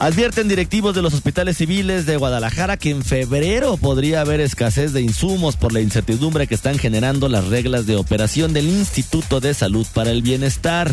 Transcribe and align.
Advierten 0.00 0.48
directivos 0.48 0.94
de 0.94 1.02
los 1.02 1.12
hospitales 1.12 1.58
civiles 1.58 2.06
de 2.06 2.16
Guadalajara 2.16 2.78
que 2.78 2.88
en 2.88 3.04
febrero 3.04 3.76
podría 3.76 4.22
haber 4.22 4.40
escasez 4.40 4.94
de 4.94 5.02
insumos 5.02 5.56
por 5.56 5.74
la 5.74 5.82
incertidumbre 5.82 6.46
que 6.46 6.54
están 6.54 6.78
generando 6.78 7.28
las 7.28 7.48
reglas 7.48 7.84
de 7.84 7.96
operación 7.96 8.54
del 8.54 8.66
Instituto 8.66 9.40
de 9.40 9.52
Salud 9.52 9.86
para 9.92 10.10
el 10.10 10.22
Bienestar. 10.22 10.90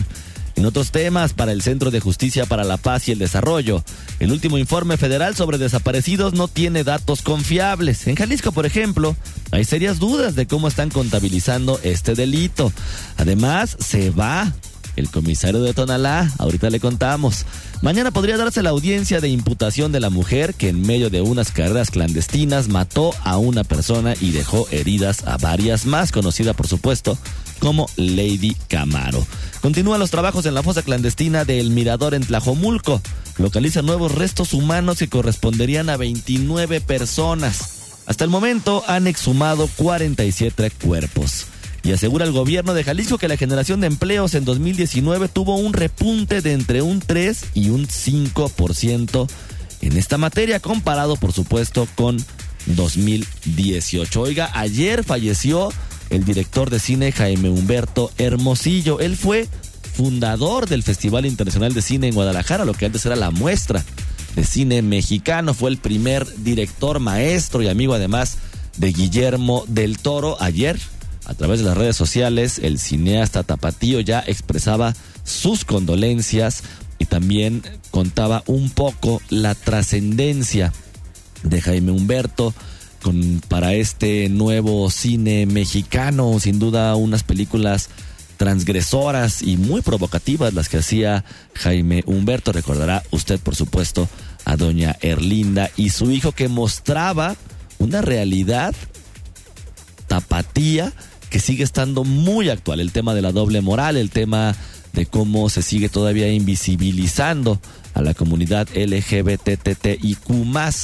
En 0.58 0.66
otros 0.66 0.92
temas, 0.92 1.32
para 1.32 1.54
el 1.54 1.62
Centro 1.62 1.90
de 1.90 2.02
Justicia 2.02 2.46
para 2.48 2.66
la 2.66 2.76
Paz 2.76 3.08
y 3.08 3.14
el 3.14 3.20
Desarrollo, 3.20 3.82
el 4.20 4.30
último 4.34 4.58
informe 4.58 4.98
federal 4.98 5.38
sobre 5.38 5.58
desaparecidos 5.58 6.34
no 6.34 6.50
tiene 6.50 6.84
datos 6.84 7.22
confiables. 7.22 8.08
En 8.08 8.16
Jalisco, 8.16 8.52
por 8.52 8.66
ejemplo, 8.66 9.16
hay 9.52 9.64
serias 9.64 10.00
dudas 10.00 10.36
de 10.36 10.48
cómo 10.48 10.68
están 10.68 10.90
contabilizando 10.90 11.80
este 11.82 12.14
delito. 12.14 12.74
Además, 13.16 13.78
se 13.80 14.10
va 14.10 14.52
el 14.98 15.10
comisario 15.10 15.62
de 15.62 15.74
Tonalá, 15.74 16.30
ahorita 16.40 16.70
le 16.70 16.80
contamos. 16.80 17.46
Mañana 17.82 18.12
podría 18.12 18.36
darse 18.36 18.64
la 18.64 18.72
audiencia 18.72 19.22
de 19.22 19.30
imputación 19.30 19.92
de 19.92 20.00
la 20.00 20.10
mujer 20.10 20.56
que 20.56 20.70
en 20.70 20.82
medio 20.82 21.10
de 21.10 21.22
unas 21.22 21.52
carreras 21.52 21.92
clandestinas 21.92 22.68
mató 22.68 23.14
a 23.24 23.38
una 23.38 23.64
persona 23.64 24.16
y 24.20 24.32
dejó 24.32 24.68
heridas 24.72 25.26
a 25.26 25.38
varias 25.38 25.86
más, 25.86 26.12
conocida 26.12 26.54
por 26.54 26.68
supuesto 26.68 27.18
como 27.60 27.88
Lady 27.96 28.56
Camaro. 28.68 29.26
Continúan 29.62 30.00
los 30.00 30.12
trabajos 30.12 30.46
en 30.46 30.56
la 30.56 30.64
fosa 30.64 30.82
clandestina 30.82 31.46
del 31.46 31.70
Mirador 31.70 32.14
en 32.14 32.26
Tlajomulco. 32.26 33.02
Localiza 33.38 33.84
nuevos 33.84 34.14
restos 34.14 34.54
humanos 34.54 34.98
que 34.98 35.08
corresponderían 35.08 35.90
a 35.90 35.98
29 35.98 36.82
personas. 36.82 38.02
Hasta 38.08 38.24
el 38.24 38.30
momento 38.30 38.84
han 38.88 39.06
exhumado 39.06 39.70
47 39.78 40.72
cuerpos 40.72 41.46
y 41.88 41.94
asegura 41.94 42.26
el 42.26 42.34
gobierno 42.34 42.74
de 42.74 42.84
Jalisco 42.84 43.18
que 43.18 43.30
la 43.30 43.38
generación 43.38 43.80
de 43.80 43.88
empleos 43.88 44.34
en 44.34 44.44
2019 44.44 45.30
tuvo 45.30 45.56
un 45.56 45.72
repunte 45.72 46.42
de 46.42 46.52
entre 46.52 46.82
un 46.82 47.00
3 47.00 47.46
y 47.54 47.70
un 47.70 47.88
5% 47.88 49.30
en 49.80 49.98
esta 49.98 50.18
materia, 50.18 50.60
comparado 50.60 51.16
por 51.16 51.32
supuesto 51.32 51.88
con 51.96 52.18
2018. 52.66 54.22
Oiga, 54.22 54.52
ayer 54.54 55.06
falleció 55.06 55.72
el 56.10 56.26
director 56.26 56.70
de 56.70 56.80
cine 56.80 57.14
Jaime 57.14 57.50
Humberto 57.50 58.12
Hermosillo. 58.18 59.00
Él 59.00 59.16
fue 59.16 59.48
fundador 59.94 60.68
del 60.68 60.84
Festival 60.84 61.26
Internacional 61.26 61.74
de 61.74 61.82
Cine 61.82 62.10
en 62.10 62.16
Guadalajara, 62.16 62.66
lo 62.66 62.74
que 62.74 62.86
antes 62.86 63.06
era 63.06 63.16
la 63.16 63.32
muestra 63.32 63.82
de 64.36 64.44
cine 64.44 64.82
mexicano. 64.82 65.54
Fue 65.54 65.70
el 65.70 65.78
primer 65.78 66.28
director, 66.44 67.00
maestro 67.00 67.62
y 67.62 67.70
amigo 67.70 67.94
además 67.94 68.40
de 68.76 68.92
Guillermo 68.92 69.64
del 69.70 70.00
Toro. 70.00 70.36
Ayer 70.42 70.78
a 71.28 71.34
través 71.34 71.60
de 71.60 71.66
las 71.66 71.78
redes 71.78 71.98
sociales, 71.98 72.58
el 72.64 72.80
cineasta 72.80 73.44
Tapatío 73.44 74.00
ya 74.00 74.24
expresaba 74.26 74.96
sus 75.26 75.66
condolencias 75.66 76.64
y 77.00 77.06
también 77.06 77.64
contaba 77.92 78.44
un 78.48 78.70
poco 78.70 79.22
la 79.30 79.54
trascendencia 79.54 80.72
de 81.44 81.62
Jaime 81.62 81.92
Humberto 81.92 82.54
con, 83.02 83.42
para 83.50 83.74
este 83.74 84.30
nuevo 84.30 84.90
cine 84.90 85.46
mexicano, 85.46 86.40
sin 86.40 86.60
duda 86.60 86.96
unas 86.96 87.24
películas 87.24 87.90
transgresoras 88.38 89.42
y 89.42 89.58
muy 89.58 89.82
provocativas 89.82 90.54
las 90.54 90.70
que 90.70 90.78
hacía 90.78 91.26
Jaime 91.56 92.04
Humberto. 92.06 92.54
Recordará 92.54 93.04
usted, 93.12 93.38
por 93.38 93.56
supuesto, 93.56 94.08
a 94.46 94.56
doña 94.56 94.96
Erlinda 95.02 95.72
y 95.76 95.90
su 95.90 96.10
hijo 96.10 96.32
que 96.32 96.48
mostraba 96.48 97.36
una 97.80 98.02
realidad 98.02 98.74
tapatía 100.08 100.94
que 101.30 101.40
sigue 101.40 101.64
estando 101.64 102.04
muy 102.04 102.50
actual. 102.50 102.80
El 102.80 102.92
tema 102.92 103.14
de 103.14 103.22
la 103.22 103.32
doble 103.32 103.62
moral, 103.62 103.98
el 103.98 104.10
tema 104.10 104.56
de 104.94 105.06
cómo 105.06 105.50
se 105.50 105.62
sigue 105.62 105.90
todavía 105.90 106.32
invisibilizando 106.32 107.60
a 107.94 108.02
la 108.02 108.14
comunidad 108.14 108.68
LGBTTIQ 108.76 110.18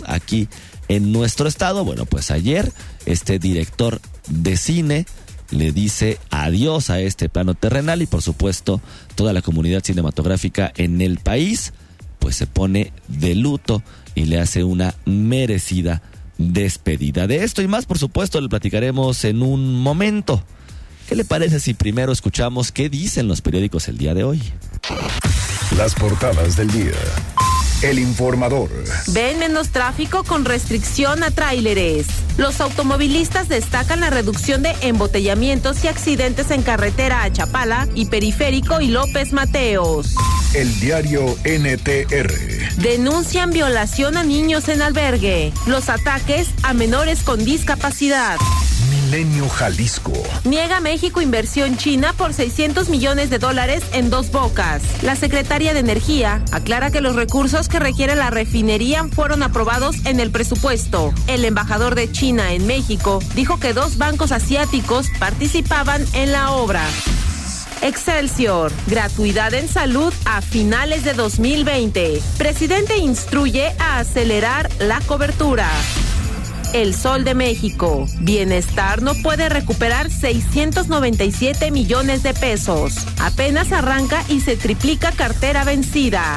aquí 0.05 0.47
en 0.87 1.11
nuestro 1.11 1.47
estado. 1.47 1.85
Bueno, 1.85 2.05
pues 2.05 2.31
ayer 2.31 2.71
este 3.05 3.39
director 3.39 4.01
de 4.29 4.57
cine 4.57 5.05
le 5.51 5.71
dice 5.71 6.19
adiós 6.29 6.89
a 6.89 6.99
este 6.99 7.29
plano 7.29 7.53
terrenal 7.53 8.01
y 8.01 8.07
por 8.07 8.21
supuesto 8.21 8.81
toda 9.15 9.33
la 9.33 9.41
comunidad 9.41 9.83
cinematográfica 9.83 10.71
en 10.75 11.01
el 11.01 11.19
país 11.19 11.73
pues 12.19 12.35
se 12.35 12.47
pone 12.47 12.93
de 13.07 13.35
luto 13.35 13.83
y 14.15 14.25
le 14.25 14.39
hace 14.39 14.63
una 14.63 14.95
merecida 15.05 16.01
despedida. 16.51 17.27
De 17.27 17.43
esto 17.43 17.61
y 17.61 17.67
más, 17.67 17.85
por 17.85 17.97
supuesto, 17.97 18.41
le 18.41 18.49
platicaremos 18.49 19.23
en 19.23 19.41
un 19.41 19.75
momento. 19.75 20.43
¿Qué 21.07 21.15
le 21.15 21.25
parece 21.25 21.59
si 21.59 21.73
primero 21.73 22.11
escuchamos 22.11 22.71
qué 22.71 22.89
dicen 22.89 23.27
los 23.27 23.41
periódicos 23.41 23.87
el 23.87 23.97
día 23.97 24.13
de 24.13 24.23
hoy? 24.23 24.41
Las 25.77 25.95
portadas 25.95 26.55
del 26.55 26.71
día. 26.71 26.93
El 27.83 27.99
informador. 27.99 28.69
Ven 29.07 29.39
menos 29.39 29.69
tráfico 29.69 30.23
con 30.23 30.45
restricción 30.45 31.21
a 31.21 31.31
tráileres. 31.31 32.07
Los 32.37 32.61
automovilistas 32.61 33.49
destacan 33.49 33.99
la 33.99 34.09
reducción 34.09 34.63
de 34.63 34.73
embotellamientos 34.81 35.83
y 35.83 35.89
accidentes 35.89 36.49
en 36.51 36.61
carretera 36.61 37.23
a 37.23 37.31
Chapala 37.33 37.89
y 37.93 38.05
Periférico 38.05 38.79
y 38.79 38.87
López 38.87 39.33
Mateos. 39.33 40.15
El 40.53 40.79
diario 40.79 41.25
NTR. 41.43 42.33
Denuncian 42.77 43.51
violación 43.51 44.15
a 44.15 44.23
niños 44.23 44.69
en 44.69 44.81
albergue. 44.81 45.51
Los 45.67 45.89
ataques 45.89 46.47
a 46.63 46.73
menores 46.73 47.21
con 47.23 47.43
discapacidad. 47.43 48.37
Milenio 49.13 49.47
Jalisco. 49.47 50.11
Niega 50.43 50.79
México 50.79 51.21
inversión 51.21 51.77
china 51.77 52.13
por 52.13 52.33
600 52.33 52.89
millones 52.89 53.29
de 53.29 53.37
dólares 53.37 53.83
en 53.93 54.09
dos 54.09 54.31
bocas. 54.31 54.81
La 55.03 55.15
secretaria 55.15 55.75
de 55.75 55.81
Energía 55.81 56.43
aclara 56.51 56.89
que 56.89 56.99
los 56.99 57.15
recursos 57.15 57.67
que 57.67 57.77
requiere 57.77 58.15
la 58.15 58.31
refinería 58.31 59.07
fueron 59.11 59.43
aprobados 59.43 60.03
en 60.07 60.19
el 60.19 60.31
presupuesto. 60.31 61.13
El 61.27 61.45
embajador 61.45 61.93
de 61.93 62.11
China 62.11 62.53
en 62.53 62.65
México 62.65 63.19
dijo 63.35 63.59
que 63.59 63.73
dos 63.73 63.99
bancos 63.99 64.31
asiáticos 64.31 65.09
participaban 65.19 66.03
en 66.13 66.31
la 66.31 66.51
obra. 66.51 66.83
Excelsior, 67.83 68.71
gratuidad 68.87 69.53
en 69.53 69.67
salud 69.67 70.11
a 70.25 70.41
finales 70.41 71.03
de 71.03 71.13
2020. 71.13 72.19
Presidente 72.39 72.97
instruye 72.97 73.75
a 73.77 73.99
acelerar 73.99 74.71
la 74.79 75.01
cobertura. 75.01 75.69
El 76.73 76.95
Sol 76.95 77.23
de 77.23 77.35
México. 77.35 78.07
Bienestar 78.21 79.03
no 79.03 79.13
puede 79.13 79.47
recuperar 79.47 80.09
697 80.09 81.69
millones 81.69 82.23
de 82.23 82.33
pesos. 82.33 82.95
Apenas 83.21 83.71
arranca 83.71 84.23
y 84.27 84.39
se 84.39 84.57
triplica 84.57 85.11
cartera 85.11 85.63
vencida. 85.65 86.35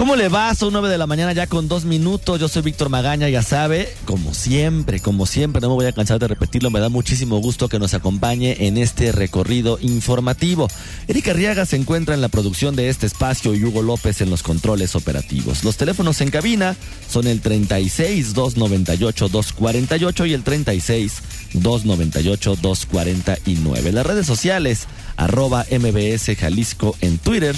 ¿Cómo 0.00 0.16
le 0.16 0.30
va? 0.30 0.54
Son 0.54 0.72
nueve 0.72 0.88
de 0.88 0.96
la 0.96 1.06
mañana 1.06 1.34
ya 1.34 1.46
con 1.46 1.68
dos 1.68 1.84
minutos. 1.84 2.40
Yo 2.40 2.48
soy 2.48 2.62
Víctor 2.62 2.88
Magaña, 2.88 3.28
ya 3.28 3.42
sabe, 3.42 3.86
como 4.06 4.32
siempre, 4.32 4.98
como 4.98 5.26
siempre, 5.26 5.60
no 5.60 5.68
me 5.68 5.74
voy 5.74 5.84
a 5.84 5.92
cansar 5.92 6.18
de 6.18 6.26
repetirlo. 6.26 6.70
Me 6.70 6.80
da 6.80 6.88
muchísimo 6.88 7.36
gusto 7.36 7.68
que 7.68 7.78
nos 7.78 7.92
acompañe 7.92 8.66
en 8.66 8.78
este 8.78 9.12
recorrido 9.12 9.78
informativo. 9.82 10.68
Erika 11.06 11.34
Riaga 11.34 11.66
se 11.66 11.76
encuentra 11.76 12.14
en 12.14 12.22
la 12.22 12.30
producción 12.30 12.76
de 12.76 12.88
este 12.88 13.04
espacio 13.04 13.54
y 13.54 13.62
Hugo 13.62 13.82
López 13.82 14.22
en 14.22 14.30
los 14.30 14.42
controles 14.42 14.96
operativos. 14.96 15.64
Los 15.64 15.76
teléfonos 15.76 16.22
en 16.22 16.30
cabina 16.30 16.76
son 17.06 17.26
el 17.26 17.42
36 17.42 18.32
298 18.32 19.28
248 19.28 20.24
y 20.24 20.32
el 20.32 20.42
36 20.42 21.12
298 21.52 22.56
249. 22.56 23.92
Las 23.92 24.06
redes 24.06 24.26
sociales, 24.26 24.86
arroba 25.18 25.66
MBS 25.70 26.34
Jalisco 26.38 26.96
en 27.02 27.18
Twitter 27.18 27.54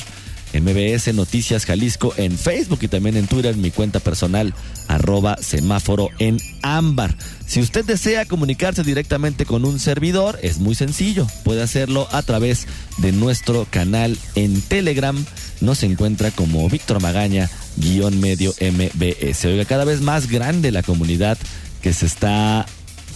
MBS 0.54 1.14
Noticias 1.14 1.64
Jalisco 1.64 2.14
en 2.16 2.37
Facebook 2.37 2.81
y 2.82 2.88
también 2.88 3.16
en 3.16 3.26
Twitter, 3.26 3.56
mi 3.56 3.70
cuenta 3.70 4.00
personal, 4.00 4.54
arroba 4.88 5.37
semáforo 5.38 6.10
en 6.19 6.38
ámbar. 6.62 7.16
Si 7.46 7.60
usted 7.60 7.84
desea 7.84 8.25
comunicarse 8.25 8.82
directamente 8.82 9.44
con 9.44 9.64
un 9.64 9.78
servidor, 9.78 10.38
es 10.43 10.58
muy 10.58 10.75
sencillo. 10.75 11.26
Puede 11.44 11.62
hacerlo 11.62 12.08
a 12.12 12.22
través 12.22 12.66
de 12.99 13.12
nuestro 13.12 13.66
canal 13.70 14.19
en 14.34 14.60
Telegram. 14.62 15.16
Nos 15.60 15.82
encuentra 15.82 16.31
como 16.31 16.69
Víctor 16.69 17.00
Magaña, 17.00 17.50
guion 17.76 18.20
medio 18.20 18.55
MBS. 18.60 19.44
Oiga, 19.44 19.64
cada 19.64 19.84
vez 19.84 20.00
más 20.00 20.28
grande 20.28 20.70
la 20.70 20.82
comunidad 20.82 21.38
que 21.82 21.93
se 21.93 22.06
está 22.06 22.66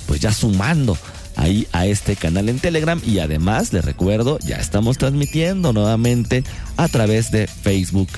pues 0.06 0.21
ya 0.21 0.32
sumando 0.32 0.97
ahí 1.37 1.69
a 1.73 1.87
este 1.87 2.17
canal 2.17 2.49
en 2.49 2.59
Telegram 2.59 3.00
y 3.05 3.19
además 3.21 3.73
les 3.73 3.85
recuerdo, 3.85 4.38
ya 4.41 4.56
estamos 4.56 4.99
transmitiendo 4.99 5.73
nuevamente 5.73 6.44
a 6.77 6.88
través 6.88 7.31
de 7.31 7.47
Facebook 7.47 8.09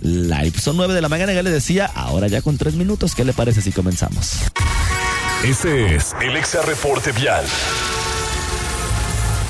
live. 0.00 0.58
Son 0.58 0.76
nueve 0.76 0.94
de 0.94 1.02
la 1.02 1.08
mañana, 1.08 1.32
ya 1.32 1.42
le 1.42 1.50
decía, 1.50 1.90
ahora 1.94 2.28
ya 2.28 2.42
con 2.42 2.56
tres 2.56 2.74
minutos. 2.74 3.14
¿Qué 3.14 3.24
le 3.24 3.32
parece 3.32 3.60
si 3.60 3.72
comenzamos? 3.72 4.38
Este 5.44 5.96
es 5.96 6.14
el 6.22 6.36
Exa 6.36 6.62
Reporte 6.62 7.12
Vial. 7.12 7.44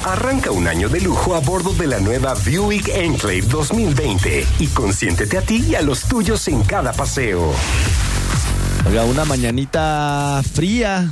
Arranca 0.05 0.51
un 0.51 0.67
año 0.67 0.89
de 0.89 1.01
lujo 1.01 1.35
a 1.35 1.41
bordo 1.41 1.75
de 1.75 1.87
la 1.87 2.01
nueva 2.01 2.35
Buick 2.35 2.89
Enclave 2.89 3.43
2020 3.43 4.47
y 4.61 4.67
consiéntete 4.69 5.37
a 5.37 5.43
ti 5.43 5.65
y 5.69 5.75
a 5.75 5.83
los 5.83 6.05
tuyos 6.05 6.49
en 6.49 6.63
cada 6.63 6.93
paseo. 6.93 7.53
Oiga, 8.87 9.05
una 9.05 9.27
mañanita 9.27 10.43
fría 10.55 11.07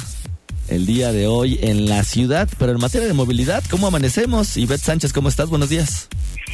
el 0.69 0.87
día 0.87 1.13
de 1.13 1.27
hoy 1.27 1.59
en 1.63 1.89
la 1.89 2.05
ciudad, 2.05 2.49
pero 2.59 2.73
en 2.73 2.81
materia 2.81 3.07
de 3.07 3.15
movilidad, 3.15 3.63
¿cómo 3.71 3.87
amanecemos? 3.87 4.57
Ivette 4.57 4.83
Sánchez, 4.83 5.13
¿cómo 5.13 5.29
estás? 5.29 5.49
Buenos 5.49 5.69
días. 5.69 6.09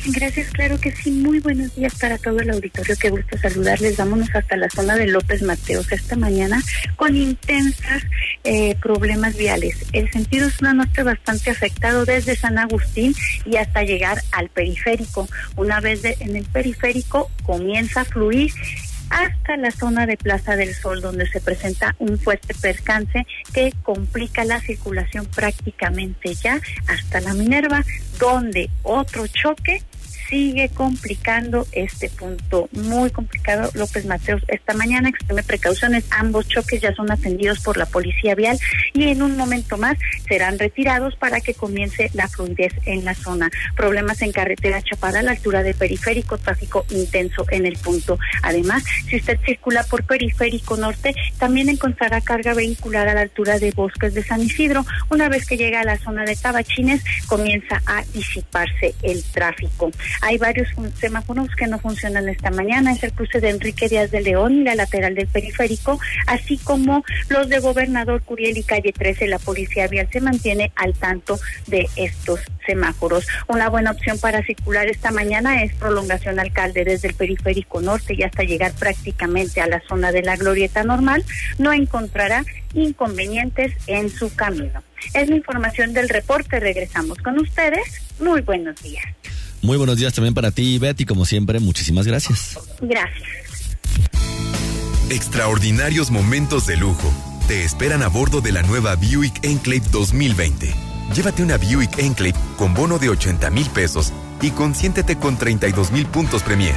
Gracias, 0.06 0.50
claro 0.50 0.78
que 0.78 0.92
sí. 0.92 1.10
Muy 1.10 1.40
buenos 1.40 1.74
días 1.74 1.94
para 1.98 2.18
todo 2.18 2.38
el 2.40 2.50
auditorio. 2.50 2.94
Qué 3.00 3.08
gusto 3.08 3.38
saludarles. 3.38 3.96
Vámonos 3.96 4.28
hasta 4.34 4.56
la 4.56 4.68
zona 4.68 4.96
de 4.96 5.06
López 5.06 5.42
Mateos 5.42 5.90
esta 5.92 6.16
mañana 6.16 6.62
con 6.96 7.16
intensas 7.16 8.02
eh, 8.44 8.76
problemas 8.82 9.36
viales. 9.36 9.76
El 9.92 10.10
sentido 10.10 10.48
es 10.48 10.60
una 10.60 10.74
norte 10.74 11.02
bastante 11.02 11.50
afectado 11.50 12.04
desde 12.04 12.36
San 12.36 12.58
Agustín 12.58 13.14
y 13.46 13.56
hasta 13.56 13.82
llegar 13.82 14.22
al 14.32 14.50
periférico. 14.50 15.26
Una 15.56 15.80
vez 15.80 16.02
en 16.04 16.36
el 16.36 16.44
periférico 16.44 17.30
comienza 17.44 18.02
a 18.02 18.04
fluir 18.04 18.52
hasta 19.14 19.56
la 19.56 19.70
zona 19.70 20.06
de 20.06 20.16
Plaza 20.16 20.56
del 20.56 20.74
Sol, 20.74 21.00
donde 21.00 21.28
se 21.28 21.40
presenta 21.40 21.94
un 22.00 22.18
fuerte 22.18 22.52
percance 22.54 23.26
que 23.52 23.72
complica 23.82 24.44
la 24.44 24.60
circulación 24.60 25.26
prácticamente 25.26 26.34
ya 26.34 26.60
hasta 26.88 27.20
la 27.20 27.32
Minerva, 27.32 27.84
donde 28.18 28.70
otro 28.82 29.26
choque 29.28 29.82
sigue 30.28 30.68
complicando 30.70 31.66
este 31.72 32.08
punto. 32.10 32.68
Muy 32.72 33.10
complicado, 33.10 33.70
López 33.74 34.06
Mateos. 34.06 34.42
Esta 34.48 34.74
mañana 34.74 35.08
extreme 35.08 35.42
precauciones. 35.42 36.04
Ambos 36.10 36.48
choques 36.48 36.80
ya 36.80 36.94
son 36.94 37.10
atendidos 37.10 37.60
por 37.60 37.76
la 37.76 37.86
policía 37.86 38.34
vial 38.34 38.58
y 38.92 39.08
en 39.08 39.22
un 39.22 39.36
momento 39.36 39.76
más 39.76 39.96
serán 40.28 40.58
retirados 40.58 41.16
para 41.16 41.40
que 41.40 41.54
comience 41.54 42.10
la 42.14 42.28
fluidez 42.28 42.72
en 42.86 43.04
la 43.04 43.14
zona. 43.14 43.50
Problemas 43.76 44.22
en 44.22 44.32
carretera 44.32 44.82
Chapada 44.82 45.20
a 45.20 45.22
la 45.22 45.32
altura 45.32 45.62
de 45.62 45.74
periférico, 45.74 46.38
tráfico 46.38 46.84
intenso 46.90 47.46
en 47.50 47.66
el 47.66 47.76
punto. 47.78 48.18
Además, 48.42 48.84
si 49.08 49.16
usted 49.16 49.38
circula 49.44 49.84
por 49.84 50.04
periférico 50.04 50.76
norte, 50.76 51.14
también 51.38 51.68
encontrará 51.68 52.20
carga 52.20 52.54
vehicular 52.54 53.08
a 53.08 53.14
la 53.14 53.22
altura 53.22 53.58
de 53.58 53.70
Bosques 53.72 54.14
de 54.14 54.24
San 54.24 54.42
Isidro. 54.42 54.84
Una 55.10 55.28
vez 55.28 55.46
que 55.46 55.56
llega 55.56 55.80
a 55.80 55.84
la 55.84 55.98
zona 55.98 56.24
de 56.24 56.36
Tabachines, 56.36 57.02
comienza 57.26 57.82
a 57.86 58.02
disiparse 58.12 58.94
el 59.02 59.22
tráfico. 59.24 59.90
Hay 60.20 60.38
varios 60.38 60.68
semáforos 60.98 61.48
que 61.56 61.66
no 61.66 61.78
funcionan 61.78 62.28
esta 62.28 62.50
mañana. 62.50 62.92
Es 62.92 63.02
el 63.02 63.12
cruce 63.12 63.40
de 63.40 63.50
Enrique 63.50 63.88
Díaz 63.88 64.10
de 64.10 64.20
León 64.20 64.54
y 64.54 64.64
la 64.64 64.74
lateral 64.74 65.14
del 65.14 65.26
periférico, 65.26 65.98
así 66.26 66.58
como 66.58 67.04
los 67.28 67.48
de 67.48 67.60
Gobernador 67.60 68.22
Curiel 68.22 68.56
y 68.58 68.62
Calle 68.62 68.92
13. 68.92 69.26
La 69.28 69.38
Policía 69.38 69.88
Vial 69.88 70.08
se 70.12 70.20
mantiene 70.20 70.72
al 70.76 70.94
tanto 70.94 71.38
de 71.66 71.88
estos 71.96 72.40
semáforos. 72.66 73.26
Una 73.48 73.68
buena 73.68 73.90
opción 73.90 74.18
para 74.18 74.42
circular 74.42 74.86
esta 74.86 75.10
mañana 75.10 75.62
es 75.62 75.74
prolongación 75.74 76.40
alcalde 76.40 76.84
desde 76.84 77.08
el 77.08 77.14
periférico 77.14 77.80
norte 77.80 78.14
y 78.14 78.22
hasta 78.22 78.42
llegar 78.42 78.72
prácticamente 78.72 79.60
a 79.60 79.66
la 79.66 79.82
zona 79.88 80.12
de 80.12 80.22
la 80.22 80.36
glorieta 80.36 80.84
normal. 80.84 81.24
No 81.58 81.72
encontrará 81.72 82.44
inconvenientes 82.74 83.72
en 83.86 84.10
su 84.10 84.34
camino. 84.34 84.82
Es 85.12 85.28
la 85.28 85.36
información 85.36 85.92
del 85.92 86.08
reporte. 86.08 86.60
Regresamos 86.60 87.18
con 87.18 87.38
ustedes. 87.38 88.02
Muy 88.18 88.40
buenos 88.40 88.80
días. 88.82 89.04
Muy 89.64 89.78
buenos 89.78 89.96
días 89.96 90.12
también 90.12 90.34
para 90.34 90.50
ti, 90.50 90.78
Betty. 90.78 91.06
Como 91.06 91.24
siempre, 91.24 91.58
muchísimas 91.58 92.06
gracias. 92.06 92.58
Gracias. 92.82 93.30
Extraordinarios 95.08 96.10
momentos 96.10 96.66
de 96.66 96.76
lujo 96.76 97.10
te 97.48 97.64
esperan 97.64 98.02
a 98.02 98.08
bordo 98.08 98.42
de 98.42 98.52
la 98.52 98.62
nueva 98.62 98.94
Buick 98.96 99.42
Enclave 99.42 99.82
2020. 99.90 100.74
Llévate 101.14 101.42
una 101.42 101.56
Buick 101.56 101.98
Enclave 101.98 102.34
con 102.58 102.74
bono 102.74 102.98
de 102.98 103.08
80 103.08 103.48
mil 103.50 103.66
pesos 103.70 104.12
y 104.42 104.50
consiéntete 104.50 105.16
con 105.16 105.38
32 105.38 105.92
mil 105.92 106.04
puntos 106.06 106.42
Premier. 106.42 106.76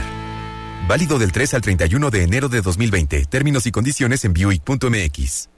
Válido 0.88 1.20
del 1.20 1.34
3 1.34 1.56
al 1.56 1.62
31 1.62 2.10
de 2.10 2.24
enero 2.24 2.48
de 2.48 2.62
2020. 2.62 3.26
Términos 3.26 3.66
y 3.66 3.72
condiciones 3.72 4.24
en 4.24 4.32
Buick.mx. 4.32 5.50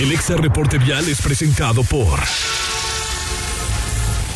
El 0.00 0.10
Exa 0.10 0.34
Reporte 0.34 0.78
Vial 0.78 1.08
es 1.08 1.22
presentado 1.22 1.84
por. 1.84 2.18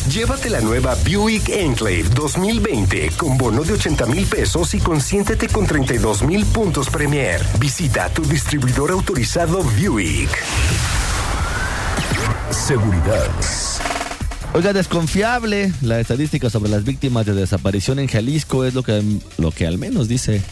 Llévate 0.08 0.48
la 0.48 0.62
nueva 0.62 0.94
Buick 1.04 1.50
Enclave 1.50 2.04
2020 2.14 3.10
con 3.18 3.36
bono 3.36 3.62
de 3.62 3.74
80 3.74 4.06
mil 4.06 4.24
pesos 4.24 4.72
y 4.72 4.78
consiéntete 4.78 5.48
con 5.48 5.66
32 5.66 6.22
mil 6.22 6.46
puntos 6.46 6.88
Premier. 6.88 7.42
Visita 7.60 8.08
tu 8.08 8.22
distribuidor 8.22 8.90
autorizado 8.90 9.62
Buick. 9.62 10.30
Seguridad. 12.50 13.28
Oiga, 14.54 14.72
desconfiable. 14.72 15.74
La 15.82 16.00
estadística 16.00 16.48
sobre 16.48 16.70
las 16.70 16.84
víctimas 16.84 17.26
de 17.26 17.34
desaparición 17.34 17.98
en 17.98 18.08
Jalisco 18.08 18.64
es 18.64 18.72
lo 18.72 18.82
que, 18.82 19.02
lo 19.36 19.50
que 19.50 19.66
al 19.66 19.76
menos 19.76 20.08
dice 20.08 20.42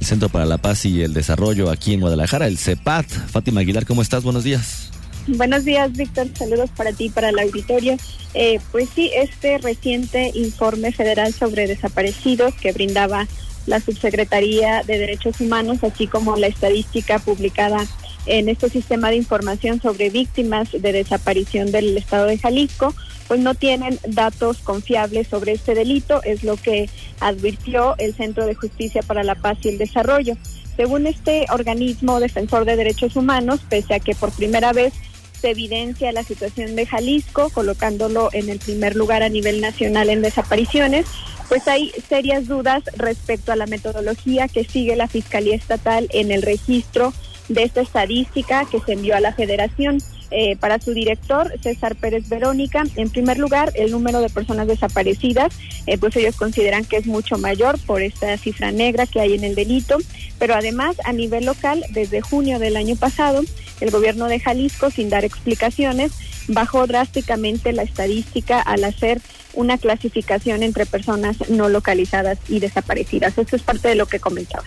el 0.00 0.06
Centro 0.06 0.28
para 0.28 0.44
la 0.44 0.58
Paz 0.58 0.84
y 0.84 1.00
el 1.00 1.14
Desarrollo 1.14 1.70
aquí 1.70 1.94
en 1.94 2.00
Guadalajara, 2.00 2.46
el 2.46 2.58
CEPAT. 2.58 3.06
Fátima 3.06 3.62
Aguilar, 3.62 3.86
¿cómo 3.86 4.02
estás? 4.02 4.22
Buenos 4.22 4.44
días. 4.44 4.90
Buenos 5.28 5.64
días, 5.64 5.92
Víctor. 5.92 6.28
Saludos 6.38 6.70
para 6.76 6.92
ti 6.92 7.08
para 7.10 7.30
el 7.30 7.38
auditorio. 7.40 7.96
Eh, 8.34 8.60
pues 8.70 8.88
sí, 8.94 9.10
este 9.12 9.58
reciente 9.58 10.30
informe 10.34 10.92
federal 10.92 11.32
sobre 11.32 11.66
desaparecidos 11.66 12.54
que 12.54 12.70
brindaba 12.70 13.26
la 13.66 13.80
Subsecretaría 13.80 14.84
de 14.84 14.98
Derechos 14.98 15.40
Humanos, 15.40 15.82
así 15.82 16.06
como 16.06 16.36
la 16.36 16.46
estadística 16.46 17.18
publicada 17.18 17.84
en 18.26 18.48
este 18.48 18.68
sistema 18.68 19.10
de 19.10 19.16
información 19.16 19.80
sobre 19.80 20.10
víctimas 20.10 20.70
de 20.70 20.92
desaparición 20.92 21.72
del 21.72 21.96
estado 21.96 22.26
de 22.26 22.38
Jalisco, 22.38 22.94
pues 23.26 23.40
no 23.40 23.54
tienen 23.54 23.98
datos 24.06 24.58
confiables 24.58 25.26
sobre 25.26 25.52
este 25.52 25.74
delito, 25.74 26.22
es 26.22 26.44
lo 26.44 26.56
que 26.56 26.88
advirtió 27.18 27.96
el 27.98 28.14
Centro 28.14 28.46
de 28.46 28.54
Justicia 28.54 29.02
para 29.02 29.24
la 29.24 29.34
Paz 29.34 29.58
y 29.62 29.70
el 29.70 29.78
Desarrollo. 29.78 30.36
Según 30.76 31.06
este 31.06 31.46
organismo 31.50 32.20
defensor 32.20 32.64
de 32.64 32.76
derechos 32.76 33.16
humanos, 33.16 33.60
pese 33.68 33.94
a 33.94 34.00
que 34.00 34.14
por 34.14 34.30
primera 34.30 34.72
vez 34.72 34.92
se 35.40 35.50
evidencia 35.50 36.12
la 36.12 36.22
situación 36.22 36.76
de 36.76 36.86
Jalisco, 36.86 37.50
colocándolo 37.50 38.30
en 38.32 38.48
el 38.48 38.58
primer 38.58 38.96
lugar 38.96 39.22
a 39.22 39.28
nivel 39.28 39.60
nacional 39.60 40.10
en 40.10 40.22
desapariciones, 40.22 41.06
pues 41.48 41.68
hay 41.68 41.92
serias 42.08 42.46
dudas 42.46 42.82
respecto 42.96 43.52
a 43.52 43.56
la 43.56 43.66
metodología 43.66 44.48
que 44.48 44.64
sigue 44.64 44.96
la 44.96 45.08
Fiscalía 45.08 45.54
Estatal 45.54 46.08
en 46.12 46.32
el 46.32 46.42
registro 46.42 47.12
de 47.48 47.62
esta 47.62 47.80
estadística 47.80 48.64
que 48.64 48.80
se 48.80 48.92
envió 48.92 49.16
a 49.16 49.20
la 49.20 49.32
Federación. 49.32 49.98
Eh, 50.32 50.56
para 50.56 50.80
su 50.80 50.92
director, 50.92 51.52
César 51.62 51.94
Pérez 51.94 52.28
Verónica, 52.28 52.82
en 52.96 53.10
primer 53.10 53.38
lugar, 53.38 53.72
el 53.76 53.92
número 53.92 54.20
de 54.20 54.28
personas 54.28 54.66
desaparecidas, 54.66 55.54
eh, 55.86 55.98
pues 55.98 56.16
ellos 56.16 56.34
consideran 56.34 56.84
que 56.84 56.96
es 56.96 57.06
mucho 57.06 57.38
mayor 57.38 57.78
por 57.86 58.02
esta 58.02 58.36
cifra 58.36 58.72
negra 58.72 59.06
que 59.06 59.20
hay 59.20 59.34
en 59.34 59.44
el 59.44 59.54
delito, 59.54 59.98
pero 60.40 60.54
además 60.54 60.96
a 61.04 61.12
nivel 61.12 61.46
local, 61.46 61.84
desde 61.90 62.22
junio 62.22 62.58
del 62.58 62.76
año 62.76 62.96
pasado, 62.96 63.42
el 63.80 63.90
gobierno 63.90 64.26
de 64.26 64.40
Jalisco, 64.40 64.90
sin 64.90 65.10
dar 65.10 65.24
explicaciones, 65.24 66.12
bajó 66.48 66.86
drásticamente 66.86 67.72
la 67.72 67.82
estadística 67.82 68.60
al 68.60 68.84
hacer 68.84 69.20
una 69.54 69.78
clasificación 69.78 70.62
entre 70.62 70.86
personas 70.86 71.48
no 71.48 71.68
localizadas 71.68 72.38
y 72.48 72.60
desaparecidas. 72.60 73.36
Esto 73.36 73.56
es 73.56 73.62
parte 73.62 73.88
de 73.88 73.94
lo 73.94 74.06
que 74.06 74.20
comentaba. 74.20 74.64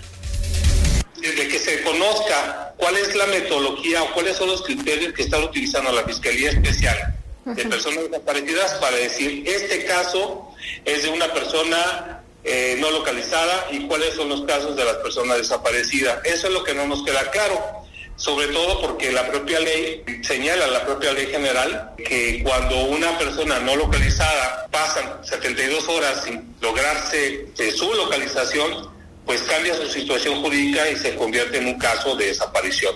Desde 1.21 1.47
que 1.47 1.59
se 1.59 1.81
conozca 1.83 2.73
cuál 2.77 2.95
es 2.97 3.15
la 3.15 3.27
metodología 3.27 4.03
o 4.03 4.13
cuáles 4.13 4.37
son 4.37 4.47
los 4.47 4.63
criterios 4.63 5.13
que 5.13 5.23
está 5.23 5.37
utilizando 5.39 5.91
la 5.91 6.03
Fiscalía 6.03 6.49
Especial 6.49 7.15
de 7.45 7.65
Personas 7.65 8.05
Desaparecidas 8.09 8.73
para 8.75 8.95
decir, 8.97 9.43
este 9.47 9.85
caso 9.85 10.51
es 10.85 11.03
de 11.03 11.09
una 11.09 11.31
persona 11.33 12.21
eh, 12.43 12.77
no 12.79 12.89
localizada 12.91 13.67
y 13.71 13.85
cuáles 13.87 14.15
son 14.15 14.29
los 14.29 14.43
casos 14.43 14.75
de 14.75 14.85
las 14.85 14.95
personas 14.95 15.37
desaparecidas. 15.37 16.19
Eso 16.25 16.47
es 16.47 16.53
lo 16.53 16.63
que 16.63 16.73
no 16.73 16.87
nos 16.87 17.03
queda 17.03 17.29
claro 17.31 17.88
sobre 18.19 18.47
todo 18.47 18.81
porque 18.81 19.13
la 19.13 19.25
propia 19.31 19.61
ley 19.61 20.03
señala, 20.21 20.67
la 20.67 20.85
propia 20.85 21.13
ley 21.13 21.27
general, 21.27 21.91
que 21.97 22.43
cuando 22.43 22.83
una 22.87 23.17
persona 23.17 23.59
no 23.59 23.77
localizada 23.77 24.67
pasa 24.69 25.19
72 25.23 25.87
horas 25.87 26.23
sin 26.25 26.53
lograrse 26.59 27.47
eh, 27.57 27.71
su 27.71 27.91
localización, 27.93 28.89
pues 29.25 29.41
cambia 29.43 29.73
su 29.73 29.87
situación 29.87 30.41
jurídica 30.41 30.89
y 30.89 30.97
se 30.97 31.15
convierte 31.15 31.59
en 31.59 31.67
un 31.67 31.79
caso 31.79 32.17
de 32.17 32.25
desaparición. 32.25 32.93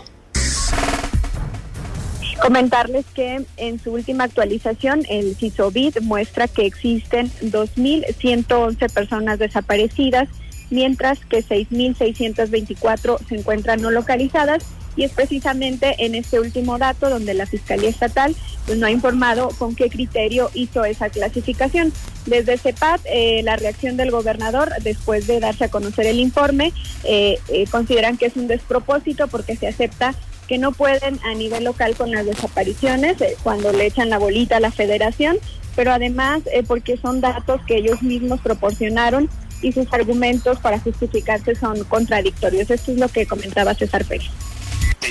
Comentarles 2.41 3.05
que 3.15 3.45
en 3.55 3.81
su 3.81 3.93
última 3.93 4.25
actualización, 4.25 5.05
el 5.09 5.37
CISOBID 5.37 6.01
muestra 6.01 6.49
que 6.49 6.65
existen 6.65 7.31
2.111 7.41 8.91
personas 8.91 9.39
desaparecidas, 9.39 10.27
mientras 10.69 11.19
que 11.23 11.41
6.624 11.45 13.19
se 13.29 13.35
encuentran 13.35 13.81
no 13.81 13.89
localizadas 13.89 14.65
y 14.95 15.03
es 15.03 15.11
precisamente 15.11 15.95
en 15.99 16.15
este 16.15 16.39
último 16.39 16.77
dato 16.77 17.09
donde 17.09 17.33
la 17.33 17.45
Fiscalía 17.45 17.89
Estatal 17.89 18.35
pues, 18.65 18.77
no 18.77 18.85
ha 18.85 18.91
informado 18.91 19.49
con 19.57 19.75
qué 19.75 19.89
criterio 19.89 20.49
hizo 20.53 20.85
esa 20.85 21.09
clasificación. 21.09 21.91
Desde 22.25 22.57
CEPAT, 22.57 23.01
eh, 23.05 23.41
la 23.43 23.55
reacción 23.55 23.97
del 23.97 24.11
gobernador, 24.11 24.71
después 24.81 25.27
de 25.27 25.39
darse 25.39 25.65
a 25.65 25.69
conocer 25.69 26.05
el 26.05 26.19
informe, 26.19 26.71
eh, 27.03 27.39
eh, 27.49 27.65
consideran 27.69 28.17
que 28.17 28.27
es 28.27 28.35
un 28.35 28.47
despropósito 28.47 29.27
porque 29.27 29.55
se 29.55 29.67
acepta 29.67 30.15
que 30.47 30.57
no 30.57 30.71
pueden 30.71 31.19
a 31.23 31.33
nivel 31.35 31.63
local 31.63 31.95
con 31.95 32.11
las 32.11 32.25
desapariciones 32.25 33.17
cuando 33.43 33.71
le 33.71 33.85
echan 33.85 34.09
la 34.09 34.17
bolita 34.17 34.57
a 34.57 34.59
la 34.59 34.71
federación, 34.71 35.37
pero 35.75 35.93
además 35.93 36.41
porque 36.67 36.97
son 36.97 37.21
datos 37.21 37.61
que 37.65 37.77
ellos 37.77 38.01
mismos 38.01 38.41
proporcionaron 38.41 39.29
y 39.61 39.71
sus 39.71 39.91
argumentos 39.93 40.59
para 40.59 40.79
justificarse 40.79 41.55
son 41.55 41.85
contradictorios. 41.85 42.69
Esto 42.69 42.91
es 42.91 42.99
lo 42.99 43.07
que 43.07 43.25
comentaba 43.25 43.73
César 43.73 44.03
Pérez 44.03 44.29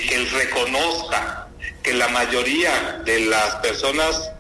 que 0.00 0.14
él 0.14 0.30
reconozca 0.30 1.49
que 1.82 1.92
la 1.92 2.08
mayoría 2.08 3.02
de 3.04 3.20
las 3.20 3.56
personas 3.56 4.30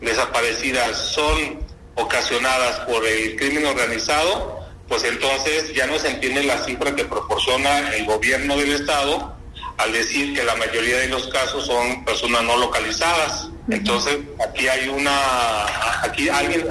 desaparecidas 0.00 0.96
son 0.96 1.60
ocasionadas 1.94 2.80
por 2.80 3.06
el 3.06 3.36
crimen 3.36 3.66
organizado, 3.66 4.60
pues 4.88 5.04
entonces 5.04 5.72
ya 5.74 5.86
no 5.86 5.98
se 5.98 6.08
entiende 6.08 6.42
la 6.44 6.58
cifra 6.64 6.94
que 6.94 7.04
proporciona 7.04 7.94
el 7.94 8.04
gobierno 8.04 8.56
del 8.56 8.72
Estado 8.72 9.36
al 9.78 9.92
decir 9.92 10.34
que 10.34 10.44
la 10.44 10.54
mayoría 10.56 10.98
de 10.98 11.08
los 11.08 11.28
casos 11.28 11.66
son 11.66 12.04
personas 12.04 12.42
no 12.44 12.56
localizadas. 12.56 13.48
Entonces, 13.70 14.18
aquí 14.46 14.68
hay 14.68 14.88
una, 14.88 16.02
aquí 16.02 16.28
alguien, 16.28 16.66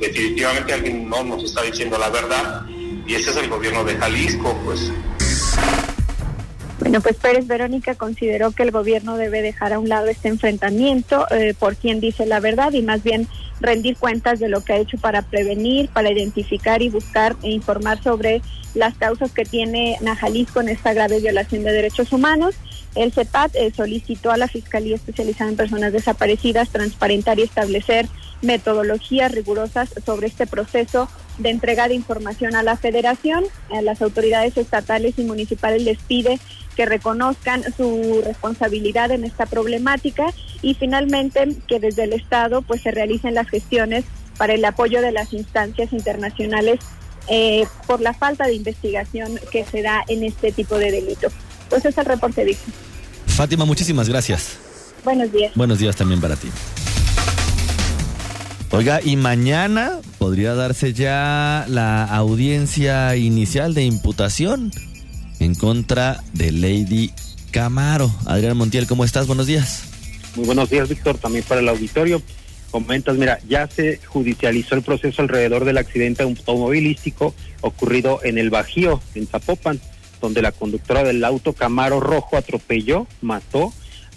definitivamente 0.00 0.72
alguien 0.72 1.08
no 1.08 1.22
nos 1.24 1.44
está 1.44 1.62
diciendo 1.62 1.98
la 1.98 2.08
verdad, 2.08 2.64
y 2.68 3.14
ese 3.14 3.30
es 3.30 3.36
el 3.36 3.48
gobierno 3.48 3.84
de 3.84 3.96
Jalisco, 3.96 4.56
pues. 4.64 4.90
Bueno, 6.88 7.02
pues 7.02 7.16
Pérez 7.16 7.46
Verónica 7.46 7.96
consideró 7.96 8.50
que 8.52 8.62
el 8.62 8.70
gobierno 8.70 9.18
debe 9.18 9.42
dejar 9.42 9.74
a 9.74 9.78
un 9.78 9.90
lado 9.90 10.06
este 10.06 10.28
enfrentamiento 10.28 11.26
eh, 11.30 11.52
por 11.52 11.76
quien 11.76 12.00
dice 12.00 12.24
la 12.24 12.40
verdad 12.40 12.72
y 12.72 12.80
más 12.80 13.02
bien 13.02 13.28
rendir 13.60 13.98
cuentas 13.98 14.40
de 14.40 14.48
lo 14.48 14.64
que 14.64 14.72
ha 14.72 14.78
hecho 14.78 14.96
para 14.96 15.20
prevenir, 15.20 15.90
para 15.90 16.10
identificar 16.10 16.80
y 16.80 16.88
buscar 16.88 17.36
e 17.42 17.50
informar 17.50 18.02
sobre 18.02 18.40
las 18.72 18.94
causas 18.94 19.32
que 19.32 19.44
tiene 19.44 19.98
Najalisco 20.00 20.62
en 20.62 20.70
esta 20.70 20.94
grave 20.94 21.20
violación 21.20 21.62
de 21.62 21.72
derechos 21.72 22.10
humanos. 22.10 22.54
El 22.94 23.12
CEPAT 23.12 23.54
eh, 23.56 23.70
solicitó 23.76 24.30
a 24.30 24.38
la 24.38 24.48
Fiscalía 24.48 24.96
Especializada 24.96 25.50
en 25.50 25.58
Personas 25.58 25.92
Desaparecidas 25.92 26.70
transparentar 26.70 27.38
y 27.38 27.42
establecer 27.42 28.08
metodologías 28.40 29.30
rigurosas 29.30 29.90
sobre 30.06 30.28
este 30.28 30.46
proceso 30.46 31.06
de 31.38 31.50
entrega 31.50 31.88
de 31.88 31.94
información 31.94 32.54
a 32.54 32.62
la 32.62 32.76
federación. 32.76 33.44
A 33.74 33.82
las 33.82 34.02
autoridades 34.02 34.56
estatales 34.56 35.14
y 35.18 35.24
municipales 35.24 35.82
les 35.82 35.98
pide 35.98 36.38
que 36.76 36.86
reconozcan 36.86 37.64
su 37.76 38.22
responsabilidad 38.24 39.10
en 39.10 39.24
esta 39.24 39.46
problemática 39.46 40.26
y 40.62 40.74
finalmente 40.74 41.56
que 41.66 41.80
desde 41.80 42.04
el 42.04 42.12
Estado 42.12 42.62
pues 42.62 42.82
se 42.82 42.92
realicen 42.92 43.34
las 43.34 43.48
gestiones 43.48 44.04
para 44.36 44.54
el 44.54 44.64
apoyo 44.64 45.02
de 45.02 45.10
las 45.10 45.32
instancias 45.32 45.92
internacionales 45.92 46.78
eh, 47.28 47.66
por 47.86 48.00
la 48.00 48.14
falta 48.14 48.46
de 48.46 48.54
investigación 48.54 49.38
que 49.50 49.64
se 49.64 49.82
da 49.82 50.04
en 50.06 50.22
este 50.22 50.52
tipo 50.52 50.78
de 50.78 50.92
delito. 50.92 51.28
Pues 51.68 51.84
es 51.84 51.98
el 51.98 52.04
reporte, 52.04 52.44
Víctor. 52.44 52.72
Fátima, 53.26 53.64
muchísimas 53.64 54.08
gracias. 54.08 54.56
Buenos 55.04 55.30
días. 55.32 55.52
Buenos 55.54 55.78
días 55.78 55.96
también 55.96 56.20
para 56.20 56.36
ti. 56.36 56.48
Oiga, 58.70 59.00
y 59.02 59.16
mañana 59.16 60.00
podría 60.18 60.54
darse 60.54 60.92
ya 60.92 61.64
la 61.68 62.04
audiencia 62.04 63.16
inicial 63.16 63.72
de 63.72 63.84
imputación 63.84 64.70
en 65.40 65.54
contra 65.54 66.22
de 66.34 66.52
Lady 66.52 67.10
Camaro. 67.50 68.10
Adrián 68.26 68.58
Montiel, 68.58 68.86
¿cómo 68.86 69.04
estás? 69.04 69.26
Buenos 69.26 69.46
días. 69.46 69.84
Muy 70.36 70.44
buenos 70.44 70.68
días, 70.68 70.86
Víctor, 70.86 71.16
también 71.16 71.44
para 71.48 71.62
el 71.62 71.68
auditorio. 71.68 72.22
Comentas, 72.70 73.16
mira, 73.16 73.38
ya 73.48 73.66
se 73.66 74.00
judicializó 74.04 74.74
el 74.74 74.82
proceso 74.82 75.22
alrededor 75.22 75.64
del 75.64 75.78
accidente 75.78 76.22
automovilístico 76.22 77.34
ocurrido 77.62 78.20
en 78.22 78.36
el 78.36 78.50
Bajío, 78.50 79.00
en 79.14 79.26
Zapopan, 79.26 79.80
donde 80.20 80.42
la 80.42 80.52
conductora 80.52 81.02
del 81.04 81.24
auto 81.24 81.54
Camaro 81.54 82.00
Rojo 82.00 82.36
atropelló, 82.36 83.06
mató 83.22 83.72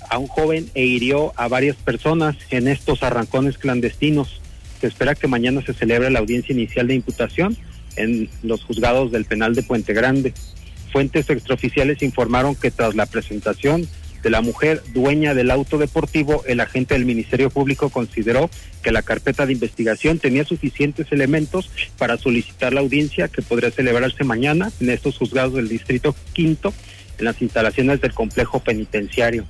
a 0.09 0.17
un 0.17 0.27
joven 0.27 0.69
e 0.73 0.83
hirió 0.83 1.31
a 1.37 1.47
varias 1.47 1.77
personas 1.77 2.35
en 2.49 2.67
estos 2.67 3.01
arrancones 3.01 3.57
clandestinos. 3.57 4.40
Se 4.81 4.87
espera 4.87 5.13
que 5.13 5.27
mañana 5.27 5.61
se 5.61 5.73
celebre 5.73 6.09
la 6.09 6.19
audiencia 6.19 6.53
inicial 6.53 6.87
de 6.87 6.95
imputación 6.95 7.55
en 7.97 8.29
los 8.41 8.63
juzgados 8.63 9.11
del 9.11 9.25
penal 9.25 9.53
de 9.53 9.61
Puente 9.61 9.93
Grande. 9.93 10.33
Fuentes 10.91 11.29
extraoficiales 11.29 12.01
informaron 12.01 12.55
que 12.55 12.71
tras 12.71 12.95
la 12.95 13.05
presentación 13.05 13.87
de 14.23 14.29
la 14.31 14.41
mujer 14.41 14.81
dueña 14.93 15.35
del 15.35 15.51
auto 15.51 15.77
deportivo, 15.77 16.43
el 16.47 16.59
agente 16.59 16.95
del 16.95 17.05
Ministerio 17.05 17.51
Público 17.51 17.89
consideró 17.89 18.49
que 18.81 18.91
la 18.91 19.03
carpeta 19.03 19.45
de 19.45 19.53
investigación 19.53 20.17
tenía 20.17 20.45
suficientes 20.45 21.11
elementos 21.11 21.69
para 21.99 22.17
solicitar 22.17 22.73
la 22.73 22.81
audiencia 22.81 23.27
que 23.27 23.41
podría 23.43 23.71
celebrarse 23.71 24.23
mañana 24.23 24.71
en 24.79 24.89
estos 24.89 25.17
juzgados 25.17 25.53
del 25.53 25.69
Distrito 25.69 26.15
Quinto, 26.33 26.73
en 27.19 27.25
las 27.25 27.39
instalaciones 27.41 28.01
del 28.01 28.13
complejo 28.13 28.59
penitenciario. 28.59 29.45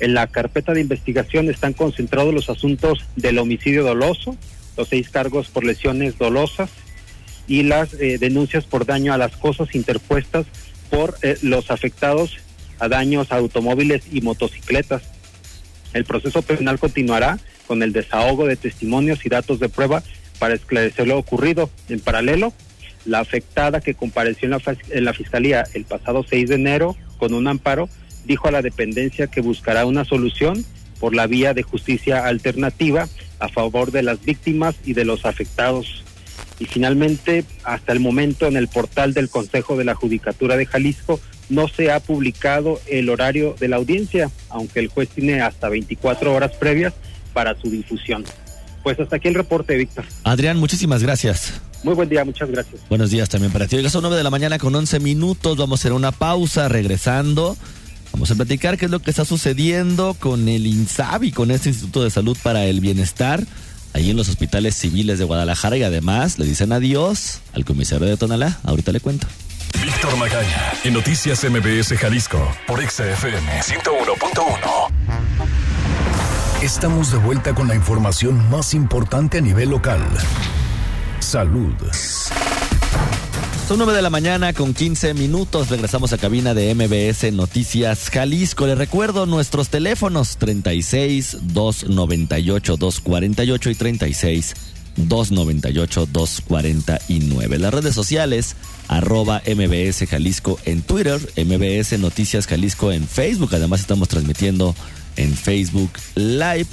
En 0.00 0.14
la 0.14 0.26
carpeta 0.26 0.72
de 0.72 0.80
investigación 0.80 1.50
están 1.50 1.74
concentrados 1.74 2.32
los 2.32 2.48
asuntos 2.48 3.04
del 3.16 3.38
homicidio 3.38 3.84
doloso, 3.84 4.36
los 4.80 4.88
seis 4.88 5.10
cargos 5.10 5.48
por 5.48 5.62
lesiones 5.62 6.16
dolosas 6.16 6.70
y 7.46 7.64
las 7.64 7.92
eh, 7.94 8.16
denuncias 8.18 8.64
por 8.64 8.86
daño 8.86 9.12
a 9.12 9.18
las 9.18 9.36
cosas 9.36 9.74
interpuestas 9.74 10.46
por 10.88 11.18
eh, 11.20 11.36
los 11.42 11.70
afectados 11.70 12.38
a 12.78 12.88
daños 12.88 13.30
a 13.30 13.36
automóviles 13.36 14.04
y 14.10 14.22
motocicletas. 14.22 15.02
El 15.92 16.06
proceso 16.06 16.40
penal 16.40 16.78
continuará 16.78 17.38
con 17.66 17.82
el 17.82 17.92
desahogo 17.92 18.46
de 18.46 18.56
testimonios 18.56 19.26
y 19.26 19.28
datos 19.28 19.60
de 19.60 19.68
prueba 19.68 20.02
para 20.38 20.54
esclarecer 20.54 21.06
lo 21.06 21.18
ocurrido. 21.18 21.68
En 21.90 22.00
paralelo, 22.00 22.54
la 23.04 23.18
afectada 23.18 23.82
que 23.82 23.92
compareció 23.92 24.46
en 24.46 24.52
la, 24.52 24.76
en 24.88 25.04
la 25.04 25.12
Fiscalía 25.12 25.64
el 25.74 25.84
pasado 25.84 26.24
6 26.26 26.48
de 26.48 26.54
enero 26.54 26.96
con 27.18 27.34
un 27.34 27.48
amparo 27.48 27.90
dijo 28.24 28.48
a 28.48 28.50
la 28.50 28.62
dependencia 28.62 29.26
que 29.26 29.42
buscará 29.42 29.84
una 29.84 30.06
solución 30.06 30.64
por 31.00 31.14
la 31.14 31.26
vía 31.26 31.54
de 31.54 31.62
justicia 31.62 32.26
alternativa 32.26 33.08
a 33.40 33.48
favor 33.48 33.90
de 33.90 34.02
las 34.02 34.22
víctimas 34.22 34.76
y 34.84 34.92
de 34.92 35.04
los 35.04 35.24
afectados. 35.24 36.04
Y 36.60 36.66
finalmente, 36.66 37.44
hasta 37.64 37.92
el 37.92 38.00
momento 38.00 38.46
en 38.46 38.56
el 38.56 38.68
portal 38.68 39.14
del 39.14 39.30
Consejo 39.30 39.76
de 39.76 39.84
la 39.84 39.94
Judicatura 39.94 40.56
de 40.56 40.66
Jalisco 40.66 41.18
no 41.48 41.66
se 41.66 41.90
ha 41.90 42.00
publicado 42.00 42.80
el 42.86 43.08
horario 43.08 43.56
de 43.58 43.68
la 43.68 43.76
audiencia, 43.76 44.30
aunque 44.50 44.78
el 44.78 44.88
juez 44.88 45.08
tiene 45.08 45.40
hasta 45.40 45.68
24 45.68 46.32
horas 46.32 46.52
previas 46.52 46.92
para 47.32 47.58
su 47.60 47.70
difusión. 47.70 48.24
Pues 48.82 49.00
hasta 49.00 49.16
aquí 49.16 49.28
el 49.28 49.34
reporte, 49.34 49.76
Víctor. 49.76 50.04
Adrián, 50.24 50.58
muchísimas 50.58 51.02
gracias. 51.02 51.60
Muy 51.82 51.94
buen 51.94 52.08
día, 52.08 52.24
muchas 52.24 52.50
gracias. 52.50 52.82
Buenos 52.88 53.10
días 53.10 53.28
también 53.28 53.52
para 53.52 53.66
ti. 53.66 53.76
Oiga, 53.76 53.88
son 53.88 54.02
9 54.02 54.16
de 54.16 54.22
la 54.22 54.30
mañana 54.30 54.58
con 54.58 54.74
11 54.74 55.00
minutos. 55.00 55.56
Vamos 55.56 55.80
a 55.80 55.82
hacer 55.82 55.92
una 55.92 56.12
pausa 56.12 56.68
regresando. 56.68 57.56
Vamos 58.20 58.32
a 58.32 58.34
platicar 58.34 58.76
qué 58.76 58.84
es 58.84 58.90
lo 58.90 58.98
que 59.00 59.08
está 59.08 59.24
sucediendo 59.24 60.12
con 60.12 60.46
el 60.46 60.66
INSABI, 60.66 61.32
con 61.32 61.50
este 61.50 61.70
Instituto 61.70 62.04
de 62.04 62.10
Salud 62.10 62.36
para 62.42 62.66
el 62.66 62.80
Bienestar, 62.80 63.42
ahí 63.94 64.10
en 64.10 64.16
los 64.18 64.28
hospitales 64.28 64.74
civiles 64.74 65.18
de 65.18 65.24
Guadalajara 65.24 65.78
y 65.78 65.84
además 65.84 66.38
le 66.38 66.44
dicen 66.44 66.70
adiós 66.70 67.40
al 67.54 67.64
comisario 67.64 68.06
de 68.06 68.18
Tonalá. 68.18 68.58
Ahorita 68.62 68.92
le 68.92 69.00
cuento. 69.00 69.26
Víctor 69.82 70.14
Magaña, 70.18 70.74
en 70.84 70.92
Noticias 70.92 71.42
MBS 71.44 71.96
Jalisco, 71.96 72.46
por 72.66 72.86
XFM 72.86 73.62
101.1. 73.62 74.92
Estamos 76.60 77.12
de 77.12 77.16
vuelta 77.16 77.54
con 77.54 77.68
la 77.68 77.74
información 77.74 78.50
más 78.50 78.74
importante 78.74 79.38
a 79.38 79.40
nivel 79.40 79.70
local. 79.70 80.06
Salud. 81.20 81.72
Son 83.70 83.78
9 83.78 83.92
de 83.92 84.02
la 84.02 84.10
mañana 84.10 84.52
con 84.52 84.74
15 84.74 85.14
minutos. 85.14 85.68
Regresamos 85.68 86.12
a 86.12 86.18
cabina 86.18 86.54
de 86.54 86.74
MBS 86.74 87.32
Noticias 87.32 88.10
Jalisco. 88.10 88.66
Les 88.66 88.76
recuerdo 88.76 89.26
nuestros 89.26 89.68
teléfonos 89.68 90.38
36 90.38 91.36
298 91.42 92.76
248 92.76 93.70
y 93.70 93.74
36 93.76 94.54
298 94.96 96.06
249. 96.06 97.58
Las 97.60 97.72
redes 97.72 97.94
sociales 97.94 98.56
arroba 98.88 99.40
MBS 99.46 100.04
Jalisco 100.08 100.58
en 100.64 100.82
Twitter, 100.82 101.20
MBS 101.36 101.96
Noticias 102.00 102.48
Jalisco 102.48 102.90
en 102.90 103.06
Facebook. 103.06 103.54
Además 103.54 103.82
estamos 103.82 104.08
transmitiendo 104.08 104.74
en 105.14 105.32
Facebook 105.32 105.92
Live 106.16 106.66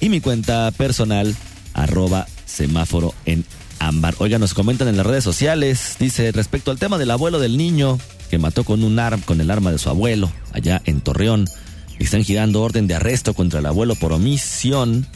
y 0.00 0.10
mi 0.10 0.20
cuenta 0.20 0.70
personal 0.72 1.34
arroba 1.72 2.26
semáforo 2.44 3.14
en 3.24 3.42
ámbar. 3.86 4.14
Oiga, 4.18 4.38
nos 4.38 4.54
comentan 4.54 4.88
en 4.88 4.96
las 4.96 5.06
redes 5.06 5.24
sociales, 5.24 5.96
dice, 5.98 6.32
respecto 6.32 6.70
al 6.70 6.78
tema 6.78 6.98
del 6.98 7.10
abuelo 7.10 7.38
del 7.38 7.56
niño 7.56 7.98
que 8.30 8.38
mató 8.38 8.64
con 8.64 8.82
un 8.82 8.98
arma, 8.98 9.24
con 9.24 9.40
el 9.40 9.50
arma 9.50 9.72
de 9.72 9.78
su 9.78 9.88
abuelo, 9.88 10.32
allá 10.52 10.80
en 10.84 11.00
Torreón, 11.00 11.46
están 11.98 12.24
girando 12.24 12.62
orden 12.62 12.86
de 12.86 12.94
arresto 12.94 13.34
contra 13.34 13.60
el 13.60 13.66
abuelo 13.66 13.94
por 13.94 14.12
omisión. 14.12 15.06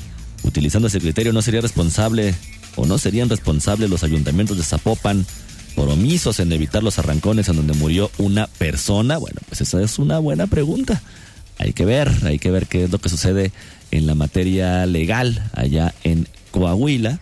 Utilizando 0.42 0.88
ese 0.88 1.00
criterio, 1.00 1.32
no 1.32 1.42
sería 1.42 1.60
responsable 1.60 2.34
o 2.76 2.86
no 2.86 2.98
serían 2.98 3.28
responsables 3.28 3.90
los 3.90 4.04
ayuntamientos 4.04 4.56
de 4.56 4.62
Zapopan 4.62 5.26
por 5.74 5.88
omisos 5.88 6.40
en 6.40 6.52
evitar 6.52 6.82
los 6.82 6.98
arrancones 6.98 7.48
en 7.48 7.56
donde 7.56 7.74
murió 7.74 8.10
una 8.18 8.46
persona? 8.46 9.18
Bueno, 9.18 9.40
pues 9.48 9.60
esa 9.60 9.82
es 9.82 9.98
una 9.98 10.18
buena 10.18 10.46
pregunta. 10.46 11.02
Hay 11.58 11.72
que 11.72 11.84
ver, 11.84 12.10
hay 12.24 12.38
que 12.38 12.50
ver 12.50 12.66
qué 12.66 12.84
es 12.84 12.90
lo 12.90 12.98
que 12.98 13.08
sucede 13.08 13.52
en 13.90 14.06
la 14.06 14.14
materia 14.14 14.86
legal 14.86 15.50
allá 15.54 15.94
en 16.04 16.28
Coahuila 16.50 17.20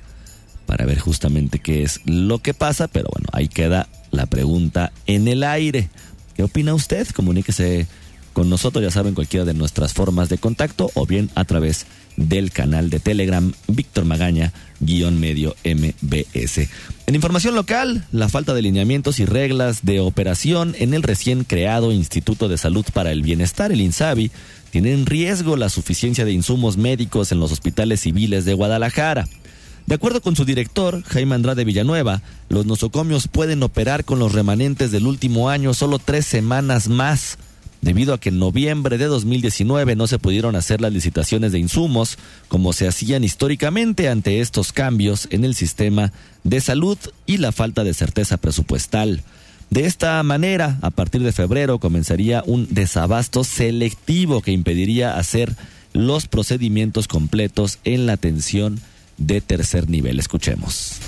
para 0.75 0.87
ver 0.87 0.99
justamente 0.99 1.61
qué 1.61 1.85
es 1.85 2.01
lo 2.05 2.41
que 2.41 2.53
pasa, 2.53 2.89
pero 2.89 3.07
bueno, 3.13 3.29
ahí 3.33 3.47
queda 3.47 3.89
la 4.11 4.27
pregunta 4.27 4.91
en 5.07 5.29
el 5.29 5.45
aire. 5.45 5.89
¿Qué 6.35 6.43
opina 6.43 6.75
usted? 6.75 7.07
Comuníquese 7.11 7.87
con 8.33 8.51
nosotros, 8.51 8.83
ya 8.83 8.91
saben, 8.91 9.15
cualquiera 9.15 9.45
de 9.45 9.55
nuestras 9.55 9.93
formas 9.93 10.29
de 10.29 10.39
contacto 10.39 10.91
o 10.95 11.07
bien 11.07 11.31
a 11.37 11.45
través 11.45 11.87
del 12.17 12.51
canal 12.51 12.91
de 12.91 12.99
Telegram 12.99 13.53
Víctor 13.69 14.05
Magaña 14.05 14.53
guion 14.81 15.21
medio 15.21 15.55
MBS. 15.65 16.69
En 17.07 17.15
información 17.15 17.55
local, 17.55 18.09
la 18.11 18.29
falta 18.29 18.53
de 18.53 18.63
lineamientos 18.63 19.21
y 19.21 19.27
reglas 19.27 19.85
de 19.85 20.01
operación 20.01 20.75
en 20.81 20.93
el 20.93 21.05
recién 21.05 21.45
creado 21.45 21.93
Instituto 21.93 22.49
de 22.49 22.59
Salud 22.59 22.85
para 22.93 23.13
el 23.13 23.23
Bienestar, 23.23 23.71
el 23.71 23.81
INSABI, 23.81 24.33
tiene 24.73 24.91
en 24.91 25.07
riesgo 25.07 25.57
la 25.57 25.69
suficiencia 25.69 26.25
de 26.25 26.33
insumos 26.33 26.77
médicos 26.77 27.31
en 27.31 27.39
los 27.39 27.53
hospitales 27.53 28.01
civiles 28.01 28.45
de 28.45 28.55
Guadalajara. 28.55 29.29
De 29.87 29.97
acuerdo 29.97 30.23
con 30.23 30.35
su 30.35 30.47
director, 30.47 31.03
Jaime 31.03 31.35
Andrade 31.35 31.65
Villanueva, 31.65 32.23
los 32.49 32.65
nosocomios 32.65 33.29
pueden 33.29 33.63
operar 33.63 34.07
con 34.07 34.19
los 34.19 34.33
remanentes 34.33 34.91
del 34.91 35.07
último 35.07 35.51
año 35.51 35.75
solo 35.75 35.99
tres 35.99 36.25
semanas 36.25 36.89
más, 36.89 37.37
debido 37.83 38.15
a 38.15 38.19
que 38.19 38.31
en 38.31 38.39
noviembre 38.39 38.97
de 38.97 39.05
2019 39.05 39.95
no 39.95 40.07
se 40.07 40.19
pudieron 40.19 40.57
hacer 40.57 40.81
las 40.81 40.91
licitaciones 40.91 41.53
de 41.53 41.59
insumos 41.59 42.17
como 42.49 42.73
se 42.73 42.89
hacían 42.89 43.25
históricamente 43.25 44.09
ante 44.09 44.41
estos 44.41 44.73
cambios 44.73 45.29
en 45.31 45.45
el 45.45 45.55
sistema 45.55 46.13
de 46.45 46.63
salud 46.63 46.97
y 47.27 47.37
la 47.37 47.53
falta 47.53 47.85
de 47.85 47.93
certeza 47.93 48.39
presupuestal. 48.39 49.23
De 49.69 49.85
esta 49.85 50.23
manera, 50.23 50.79
a 50.81 50.91
partir 50.91 51.23
de 51.23 51.33
febrero 51.33 51.79
comenzaría 51.79 52.43
un 52.47 52.69
desabasto 52.71 53.45
selectivo 53.45 54.41
que 54.41 54.53
impediría 54.53 55.19
hacer 55.19 55.55
los 55.93 56.27
procedimientos 56.27 57.07
completos 57.07 57.79
en 57.85 58.07
la 58.07 58.15
atención 58.15 58.81
de 59.17 59.41
tercer 59.41 59.89
nivel. 59.89 60.19
Escuchemos. 60.19 60.99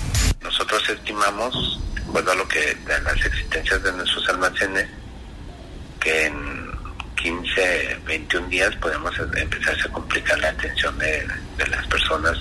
Nosotros 0.41 0.83
estimamos, 0.89 1.79
bueno, 2.07 2.33
lo 2.35 2.47
que 2.47 2.75
de 2.75 3.01
las 3.01 3.25
existencias 3.25 3.81
de 3.83 3.91
nuestros 3.93 4.27
almacenes, 4.29 4.87
que 5.99 6.25
en 6.25 6.67
15, 7.15 7.99
21 8.05 8.47
días 8.47 8.75
podemos 8.77 9.13
empezar 9.35 9.75
a 9.83 9.91
complicar 9.91 10.39
la 10.39 10.49
atención 10.49 10.97
de, 10.97 11.27
las 11.69 11.87
personas 11.87 12.37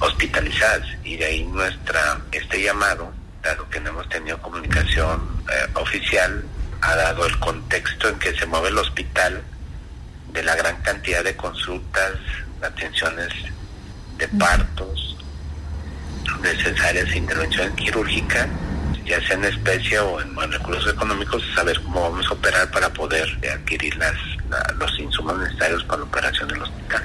hospitalizadas 0.00 0.86
y 1.04 1.16
de 1.16 1.24
ahí 1.24 1.44
nuestra 1.44 2.20
este 2.32 2.62
llamado, 2.62 3.12
dado 3.42 3.68
que 3.70 3.80
no 3.80 3.90
hemos 3.90 4.08
tenido 4.08 4.40
comunicación 4.42 5.42
eh, 5.50 5.66
oficial, 5.74 6.44
ha 6.80 6.96
dado 6.96 7.26
el 7.26 7.38
contexto 7.38 8.08
en 8.08 8.18
que 8.18 8.34
se 8.34 8.46
mueve 8.46 8.68
el 8.68 8.78
hospital 8.78 9.42
de 10.32 10.42
la 10.42 10.56
gran 10.56 10.80
cantidad 10.82 11.22
de 11.22 11.36
consultas, 11.36 12.12
atenciones 12.62 13.32
de 14.20 14.28
partos, 14.28 15.16
necesarias 16.42 17.08
e 17.12 17.18
intervención 17.18 17.74
quirúrgica, 17.74 18.48
ya 19.06 19.18
sea 19.26 19.36
en 19.36 19.44
especie 19.46 19.98
o 19.98 20.20
en, 20.20 20.52
recursos 20.52 20.92
económicos, 20.92 21.42
saber 21.54 21.80
cómo 21.82 22.02
vamos 22.02 22.26
a 22.28 22.34
operar 22.34 22.70
para 22.70 22.92
poder 22.92 23.26
adquirir 23.52 23.96
las, 23.96 24.14
los 24.78 24.98
insumos 24.98 25.38
necesarios 25.38 25.82
para 25.84 25.98
la 25.98 26.04
operación 26.04 26.48
del 26.48 26.62
hospital. 26.62 27.02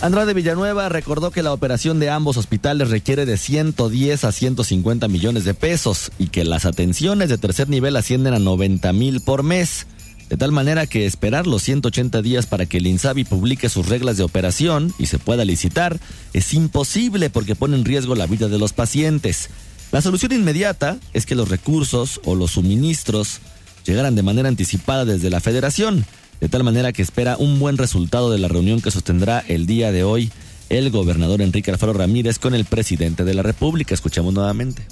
Andrade 0.00 0.34
Villanueva 0.34 0.88
recordó 0.88 1.30
que 1.30 1.44
la 1.44 1.52
operación 1.52 2.00
de 2.00 2.10
ambos 2.10 2.36
hospitales 2.36 2.90
requiere 2.90 3.24
de 3.24 3.36
110 3.36 4.24
a 4.24 4.32
150 4.32 5.06
millones 5.06 5.44
de 5.44 5.54
pesos 5.54 6.10
y 6.18 6.28
que 6.28 6.44
las 6.44 6.64
atenciones 6.64 7.28
de 7.28 7.38
tercer 7.38 7.68
nivel 7.68 7.94
ascienden 7.96 8.34
a 8.34 8.40
90 8.40 8.92
mil 8.94 9.20
por 9.20 9.44
mes 9.44 9.86
de 10.32 10.38
tal 10.38 10.50
manera 10.50 10.86
que 10.86 11.04
esperar 11.04 11.46
los 11.46 11.62
180 11.62 12.22
días 12.22 12.46
para 12.46 12.64
que 12.64 12.78
el 12.78 12.86
INSABI 12.86 13.24
publique 13.24 13.68
sus 13.68 13.90
reglas 13.90 14.16
de 14.16 14.22
operación 14.22 14.94
y 14.98 15.04
se 15.04 15.18
pueda 15.18 15.44
licitar 15.44 16.00
es 16.32 16.54
imposible 16.54 17.28
porque 17.28 17.54
pone 17.54 17.76
en 17.76 17.84
riesgo 17.84 18.14
la 18.14 18.26
vida 18.26 18.48
de 18.48 18.56
los 18.56 18.72
pacientes. 18.72 19.50
La 19.90 20.00
solución 20.00 20.32
inmediata 20.32 20.96
es 21.12 21.26
que 21.26 21.34
los 21.34 21.50
recursos 21.50 22.18
o 22.24 22.34
los 22.34 22.52
suministros 22.52 23.40
llegaran 23.84 24.14
de 24.14 24.22
manera 24.22 24.48
anticipada 24.48 25.04
desde 25.04 25.28
la 25.28 25.40
federación, 25.40 26.06
de 26.40 26.48
tal 26.48 26.64
manera 26.64 26.94
que 26.94 27.02
espera 27.02 27.36
un 27.36 27.58
buen 27.58 27.76
resultado 27.76 28.30
de 28.30 28.38
la 28.38 28.48
reunión 28.48 28.80
que 28.80 28.90
sostendrá 28.90 29.44
el 29.48 29.66
día 29.66 29.92
de 29.92 30.02
hoy 30.02 30.32
el 30.70 30.88
gobernador 30.90 31.42
Enrique 31.42 31.72
Alfaro 31.72 31.92
Ramírez 31.92 32.38
con 32.38 32.54
el 32.54 32.64
presidente 32.64 33.24
de 33.24 33.34
la 33.34 33.42
República. 33.42 33.92
Escuchamos 33.92 34.32
nuevamente. 34.32 34.86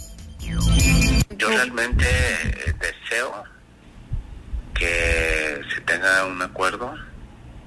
Yo 1.39 1.49
realmente 1.49 2.05
eh, 2.05 2.75
deseo 2.79 3.51
que 4.81 5.20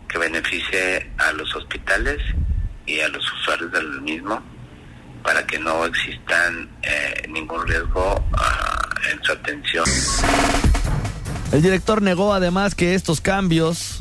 que 0.08 0.18
beneficie 0.20 1.12
a 1.18 1.32
los 1.34 1.56
hospitales 1.56 2.20
y 2.86 3.00
a 3.00 3.08
los 3.08 3.24
usuarios 3.34 3.72
del 3.72 4.02
mismo 4.02 4.42
para 5.24 5.46
que 5.48 5.58
no 5.58 5.86
existan 5.86 6.70
eh, 6.84 7.28
ningún 7.30 7.66
riesgo 7.68 8.24
ah, 8.34 8.90
en 9.12 9.24
su 9.24 9.32
atención. 9.32 9.86
El 11.52 11.62
director 11.62 12.02
negó 12.02 12.34
además 12.34 12.76
que 12.76 12.94
estos 12.94 13.22
cambios 13.22 14.00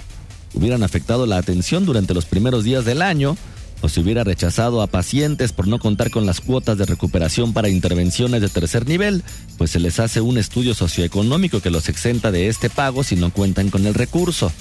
hubieran 0.52 0.82
afectado 0.82 1.26
la 1.26 1.38
atención 1.38 1.86
durante 1.86 2.12
los 2.12 2.26
primeros 2.26 2.64
días 2.64 2.84
del 2.84 3.00
año 3.02 3.36
o 3.82 3.88
si 3.88 4.00
hubiera 4.00 4.24
rechazado 4.24 4.80
a 4.80 4.86
pacientes 4.86 5.52
por 5.52 5.66
no 5.66 5.78
contar 5.78 6.10
con 6.10 6.24
las 6.24 6.40
cuotas 6.40 6.78
de 6.78 6.86
recuperación 6.86 7.52
para 7.52 7.68
intervenciones 7.68 8.40
de 8.40 8.48
tercer 8.48 8.86
nivel, 8.86 9.24
pues 9.58 9.72
se 9.72 9.80
les 9.80 9.98
hace 9.98 10.20
un 10.20 10.38
estudio 10.38 10.72
socioeconómico 10.74 11.60
que 11.60 11.70
los 11.70 11.88
exenta 11.88 12.30
de 12.30 12.48
este 12.48 12.70
pago 12.70 13.02
si 13.02 13.16
no 13.16 13.32
cuentan 13.32 13.70
con 13.70 13.86
el 13.86 13.94
recurso. 13.94 14.52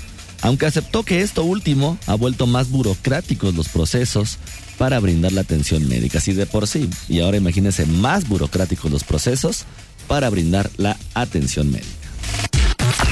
Aunque 0.42 0.66
aceptó 0.66 1.04
que 1.04 1.22
esto 1.22 1.44
último 1.44 1.98
ha 2.08 2.16
vuelto 2.16 2.48
más 2.48 2.70
burocráticos 2.70 3.54
los 3.54 3.70
procesos 3.70 4.38
para 4.78 5.00
brindar 5.00 5.32
la 5.32 5.42
atención 5.42 5.88
médica, 5.88 6.18
así 6.18 6.34
de 6.34 6.46
por 6.46 6.68
sí. 6.68 6.90
Y 7.08 7.20
ahora 7.20 7.38
imagínense 7.38 7.86
más 7.86 8.28
burocráticos 8.28 8.92
los 8.92 9.04
procesos 9.04 9.66
para 10.08 10.30
brindar 10.30 10.70
la 10.78 10.98
atención 11.14 11.72
médica. 11.72 12.02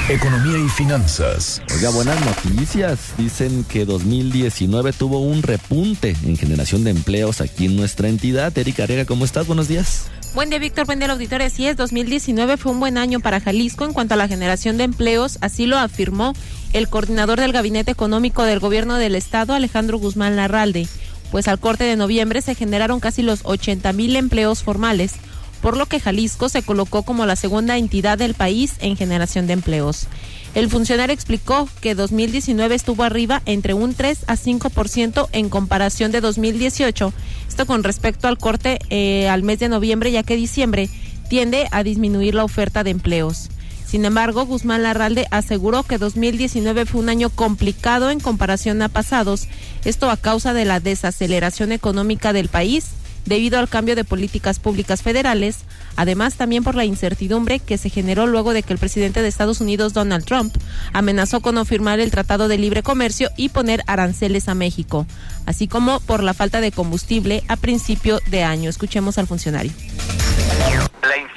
Economía 0.08 0.58
y 0.58 0.68
finanzas. 0.68 1.62
Oiga, 1.72 1.90
buenas 1.90 2.18
noticias. 2.24 2.98
Dicen 3.16 3.62
que 3.62 3.84
2019 3.84 4.92
tuvo 4.92 5.20
un 5.20 5.42
repunte 5.42 6.16
en 6.24 6.36
generación 6.36 6.82
de 6.82 6.90
empleos 6.90 7.40
aquí 7.40 7.66
en 7.66 7.76
nuestra 7.76 8.08
entidad. 8.08 8.56
Erika 8.58 8.82
Arega, 8.82 9.04
¿cómo 9.04 9.24
estás? 9.24 9.46
Buenos 9.46 9.68
días. 9.68 10.06
Buen 10.34 10.50
día, 10.50 10.58
Víctor. 10.58 10.86
Buen 10.86 10.98
día, 10.98 11.10
auditorio. 11.10 11.46
Así 11.46 11.66
es, 11.66 11.76
2019 11.76 12.56
fue 12.56 12.72
un 12.72 12.80
buen 12.80 12.98
año 12.98 13.20
para 13.20 13.40
Jalisco 13.40 13.84
en 13.84 13.92
cuanto 13.92 14.14
a 14.14 14.16
la 14.16 14.26
generación 14.26 14.78
de 14.78 14.84
empleos. 14.84 15.38
Así 15.40 15.66
lo 15.66 15.78
afirmó 15.78 16.34
el 16.72 16.88
coordinador 16.88 17.40
del 17.40 17.52
Gabinete 17.52 17.90
Económico 17.90 18.44
del 18.44 18.60
Gobierno 18.60 18.96
del 18.96 19.14
Estado, 19.14 19.54
Alejandro 19.54 19.98
Guzmán 19.98 20.36
Larralde. 20.36 20.88
Pues 21.30 21.48
al 21.48 21.60
corte 21.60 21.84
de 21.84 21.96
noviembre 21.96 22.42
se 22.42 22.54
generaron 22.54 23.00
casi 23.00 23.22
los 23.22 23.40
80 23.44 23.92
mil 23.92 24.16
empleos 24.16 24.62
formales 24.62 25.14
por 25.60 25.76
lo 25.76 25.86
que 25.86 26.00
Jalisco 26.00 26.48
se 26.48 26.62
colocó 26.62 27.02
como 27.02 27.26
la 27.26 27.36
segunda 27.36 27.76
entidad 27.76 28.18
del 28.18 28.34
país 28.34 28.74
en 28.80 28.96
generación 28.96 29.46
de 29.46 29.54
empleos. 29.54 30.06
El 30.54 30.68
funcionario 30.68 31.14
explicó 31.14 31.68
que 31.80 31.94
2019 31.94 32.74
estuvo 32.74 33.04
arriba 33.04 33.42
entre 33.46 33.74
un 33.74 33.94
3 33.94 34.24
a 34.26 34.36
5% 34.36 35.28
en 35.32 35.48
comparación 35.48 36.10
de 36.10 36.20
2018, 36.20 37.12
esto 37.48 37.66
con 37.66 37.84
respecto 37.84 38.26
al 38.26 38.38
corte 38.38 38.78
eh, 38.90 39.28
al 39.28 39.42
mes 39.42 39.60
de 39.60 39.68
noviembre, 39.68 40.10
ya 40.10 40.22
que 40.22 40.34
diciembre 40.34 40.88
tiende 41.28 41.68
a 41.70 41.84
disminuir 41.84 42.34
la 42.34 42.44
oferta 42.44 42.82
de 42.82 42.90
empleos. 42.90 43.48
Sin 43.90 44.04
embargo, 44.04 44.46
Guzmán 44.46 44.84
Larralde 44.84 45.26
aseguró 45.32 45.82
que 45.82 45.98
2019 45.98 46.86
fue 46.86 47.00
un 47.00 47.08
año 47.08 47.28
complicado 47.28 48.10
en 48.10 48.20
comparación 48.20 48.80
a 48.82 48.88
pasados, 48.88 49.48
esto 49.84 50.10
a 50.10 50.16
causa 50.16 50.54
de 50.54 50.64
la 50.64 50.78
desaceleración 50.78 51.72
económica 51.72 52.32
del 52.32 52.46
país 52.46 52.90
debido 53.26 53.58
al 53.58 53.68
cambio 53.68 53.96
de 53.96 54.04
políticas 54.04 54.60
públicas 54.60 55.02
federales, 55.02 55.64
además 55.96 56.36
también 56.36 56.62
por 56.62 56.76
la 56.76 56.84
incertidumbre 56.84 57.58
que 57.58 57.78
se 57.78 57.90
generó 57.90 58.28
luego 58.28 58.52
de 58.52 58.62
que 58.62 58.72
el 58.72 58.78
presidente 58.78 59.22
de 59.22 59.28
Estados 59.28 59.60
Unidos, 59.60 59.92
Donald 59.92 60.24
Trump, 60.24 60.54
amenazó 60.92 61.40
con 61.40 61.56
no 61.56 61.64
firmar 61.64 61.98
el 61.98 62.12
Tratado 62.12 62.46
de 62.46 62.58
Libre 62.58 62.84
Comercio 62.84 63.28
y 63.36 63.48
poner 63.48 63.82
aranceles 63.88 64.48
a 64.48 64.54
México, 64.54 65.04
así 65.46 65.66
como 65.66 65.98
por 65.98 66.22
la 66.22 66.32
falta 66.32 66.60
de 66.60 66.70
combustible 66.70 67.42
a 67.48 67.56
principio 67.56 68.20
de 68.28 68.44
año. 68.44 68.70
Escuchemos 68.70 69.18
al 69.18 69.26
funcionario. 69.26 69.72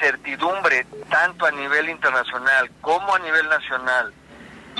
Incertidumbre, 0.04 0.86
tanto 1.10 1.46
a 1.46 1.52
nivel 1.52 1.90
internacional 1.90 2.70
como 2.82 3.16
a 3.16 3.20
nivel 3.20 3.48
nacional, 3.48 4.14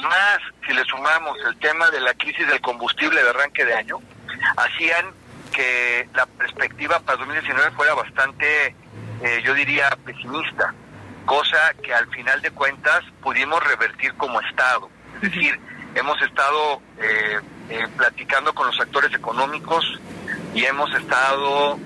más 0.02 0.40
si 0.68 0.74
le 0.74 0.84
sumamos 0.84 1.38
el 1.48 1.58
tema 1.60 1.90
de 1.92 2.02
la 2.02 2.14
crisis 2.14 2.46
del 2.48 2.60
combustible 2.60 3.24
de 3.24 3.30
arranque 3.30 3.64
de 3.64 3.74
año, 3.74 4.00
hacían 4.58 5.12
que 5.54 6.10
la 6.14 6.26
perspectiva 6.26 7.00
para 7.00 7.18
2019 7.20 7.72
fuera 7.72 7.94
bastante, 7.94 8.76
eh, 9.22 9.42
yo 9.46 9.54
diría, 9.54 9.90
pesimista, 10.04 10.74
cosa 11.26 11.74
que 11.82 11.94
al 11.94 12.08
final 12.10 12.42
de 12.42 12.52
cuentas 12.52 13.02
pudimos 13.22 13.64
revertir 13.64 14.14
como 14.16 14.42
Estado. 14.42 14.90
Es 15.22 15.32
decir, 15.32 15.58
hemos 15.96 16.22
estado 16.22 16.82
eh, 17.00 17.40
eh, 17.70 17.88
platicando 17.96 18.54
con 18.54 18.68
los 18.68 18.80
actores 18.82 19.14
económicos 19.14 19.86
y 20.54 20.66
hemos 20.66 20.94
estado 20.96 21.80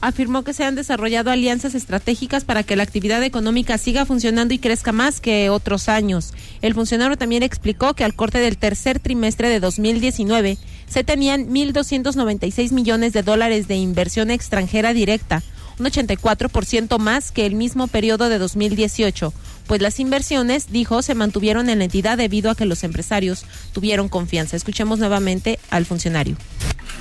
afirmó 0.00 0.44
que 0.44 0.52
se 0.52 0.64
han 0.64 0.74
desarrollado 0.74 1.30
alianzas 1.30 1.74
estratégicas 1.74 2.44
para 2.44 2.62
que 2.62 2.76
la 2.76 2.82
actividad 2.82 3.22
económica 3.22 3.78
siga 3.78 4.06
funcionando 4.06 4.54
y 4.54 4.58
crezca 4.58 4.92
más 4.92 5.20
que 5.20 5.50
otros 5.50 5.88
años. 5.88 6.32
El 6.62 6.74
funcionario 6.74 7.16
también 7.16 7.42
explicó 7.42 7.94
que 7.94 8.04
al 8.04 8.14
corte 8.14 8.38
del 8.38 8.58
tercer 8.58 9.00
trimestre 9.00 9.48
de 9.48 9.60
2019 9.60 10.58
se 10.88 11.04
tenían 11.04 11.48
1.296 11.48 12.72
millones 12.72 13.12
de 13.12 13.22
dólares 13.22 13.68
de 13.68 13.76
inversión 13.76 14.30
extranjera 14.30 14.92
directa, 14.92 15.42
un 15.78 15.86
84% 15.86 16.98
más 16.98 17.30
que 17.30 17.46
el 17.46 17.54
mismo 17.54 17.86
periodo 17.88 18.28
de 18.28 18.38
2018, 18.38 19.32
pues 19.68 19.82
las 19.82 20.00
inversiones, 20.00 20.72
dijo, 20.72 21.02
se 21.02 21.14
mantuvieron 21.14 21.68
en 21.68 21.78
la 21.78 21.84
entidad 21.84 22.16
debido 22.16 22.50
a 22.50 22.56
que 22.56 22.64
los 22.64 22.82
empresarios 22.82 23.44
tuvieron 23.72 24.08
confianza. 24.08 24.56
Escuchemos 24.56 24.98
nuevamente 24.98 25.60
al 25.70 25.84
funcionario. 25.84 26.36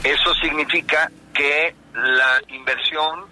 Eso 0.04 0.36
significa 0.36 1.10
que 1.34 1.74
la 1.94 2.42
inversión 2.50 3.26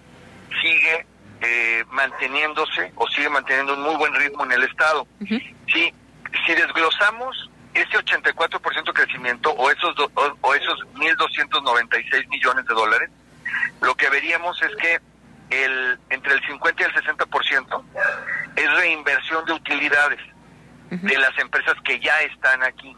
sigue 0.60 1.06
eh, 1.42 1.84
manteniéndose 1.90 2.92
o 2.96 3.06
sigue 3.08 3.28
manteniendo 3.28 3.74
un 3.74 3.82
muy 3.82 3.94
buen 3.96 4.14
ritmo 4.14 4.44
en 4.44 4.52
el 4.52 4.62
Estado. 4.64 5.06
si, 5.28 5.92
si 6.46 6.54
desglosamos 6.54 7.50
ese 7.74 7.98
84% 7.98 8.84
de 8.86 8.92
crecimiento 8.92 9.50
o 9.50 9.70
esos, 9.70 9.94
o, 10.40 10.54
esos 10.54 10.80
1.296 10.94 12.28
millones 12.28 12.66
de 12.66 12.74
dólares, 12.74 13.10
lo 13.82 13.94
que 13.94 14.08
veríamos 14.08 14.60
es 14.62 14.74
que 14.76 14.98
el, 15.50 15.98
entre 16.10 16.34
el 16.34 16.46
50 16.46 16.82
y 16.82 16.86
el 16.86 16.94
60% 16.94 17.84
es 18.56 18.72
reinversión 18.74 19.44
de 19.44 19.52
utilidades 19.52 20.20
de 20.90 21.18
las 21.18 21.36
empresas 21.38 21.74
que 21.84 21.98
ya 22.00 22.20
están 22.20 22.62
aquí. 22.62 22.96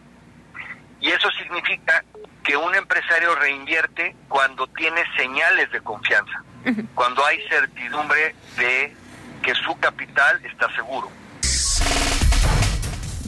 Y 1.01 1.11
eso 1.11 1.31
significa 1.31 2.05
que 2.43 2.57
un 2.57 2.75
empresario 2.75 3.35
reinvierte 3.37 4.17
cuando 4.29 4.67
tiene 4.69 5.03
señales 5.17 5.71
de 5.71 5.81
confianza, 5.81 6.43
cuando 6.95 7.25
hay 7.25 7.41
certidumbre 7.49 8.35
de 8.57 8.95
que 9.43 9.55
su 9.55 9.79
capital 9.79 10.45
está 10.45 10.75
seguro. 10.75 11.11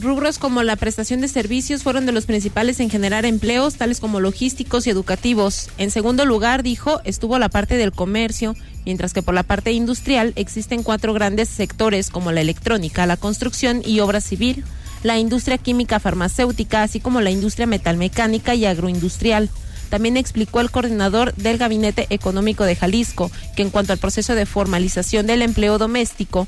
Rubros 0.01 0.39
como 0.39 0.63
la 0.63 0.77
prestación 0.77 1.21
de 1.21 1.27
servicios 1.27 1.83
fueron 1.83 2.07
de 2.07 2.11
los 2.11 2.25
principales 2.25 2.79
en 2.79 2.89
generar 2.89 3.23
empleos, 3.23 3.75
tales 3.75 3.99
como 3.99 4.19
logísticos 4.19 4.87
y 4.87 4.89
educativos. 4.89 5.69
En 5.77 5.91
segundo 5.91 6.25
lugar, 6.25 6.63
dijo, 6.63 7.01
estuvo 7.03 7.37
la 7.37 7.49
parte 7.49 7.77
del 7.77 7.91
comercio, 7.91 8.55
mientras 8.83 9.13
que 9.13 9.21
por 9.21 9.35
la 9.35 9.43
parte 9.43 9.73
industrial 9.73 10.33
existen 10.35 10.81
cuatro 10.81 11.13
grandes 11.13 11.49
sectores 11.49 12.09
como 12.09 12.31
la 12.31 12.41
electrónica, 12.41 13.05
la 13.05 13.15
construcción 13.15 13.83
y 13.85 13.99
obra 13.99 14.21
civil, 14.21 14.63
la 15.03 15.19
industria 15.19 15.59
química 15.59 15.99
farmacéutica, 15.99 16.81
así 16.81 16.99
como 16.99 17.21
la 17.21 17.29
industria 17.29 17.67
metalmecánica 17.67 18.55
y 18.55 18.65
agroindustrial. 18.65 19.51
También 19.91 20.17
explicó 20.17 20.61
el 20.61 20.71
coordinador 20.71 21.35
del 21.35 21.59
Gabinete 21.59 22.07
Económico 22.09 22.63
de 22.63 22.75
Jalisco 22.75 23.29
que 23.55 23.61
en 23.61 23.69
cuanto 23.69 23.93
al 23.93 23.99
proceso 23.99 24.33
de 24.33 24.47
formalización 24.47 25.27
del 25.27 25.43
empleo 25.43 25.77
doméstico, 25.77 26.47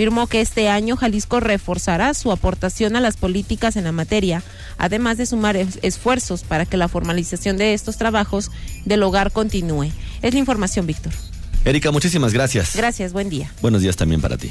afirmó 0.00 0.28
que 0.28 0.40
este 0.40 0.70
año 0.70 0.96
Jalisco 0.96 1.40
reforzará 1.40 2.14
su 2.14 2.32
aportación 2.32 2.96
a 2.96 3.02
las 3.02 3.18
políticas 3.18 3.76
en 3.76 3.84
la 3.84 3.92
materia, 3.92 4.42
además 4.78 5.18
de 5.18 5.26
sumar 5.26 5.56
esfuerzos 5.56 6.42
para 6.42 6.64
que 6.64 6.78
la 6.78 6.88
formalización 6.88 7.58
de 7.58 7.74
estos 7.74 7.98
trabajos 7.98 8.50
del 8.86 9.02
hogar 9.02 9.30
continúe. 9.30 9.92
Es 10.22 10.32
la 10.32 10.40
información, 10.40 10.86
Víctor. 10.86 11.12
Erika, 11.66 11.90
muchísimas 11.90 12.32
gracias. 12.32 12.74
Gracias, 12.74 13.12
buen 13.12 13.28
día. 13.28 13.52
Buenos 13.60 13.82
días 13.82 13.94
también 13.96 14.22
para 14.22 14.38
ti. 14.38 14.50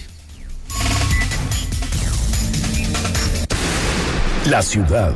La 4.45 4.61
ciudad. 4.61 5.15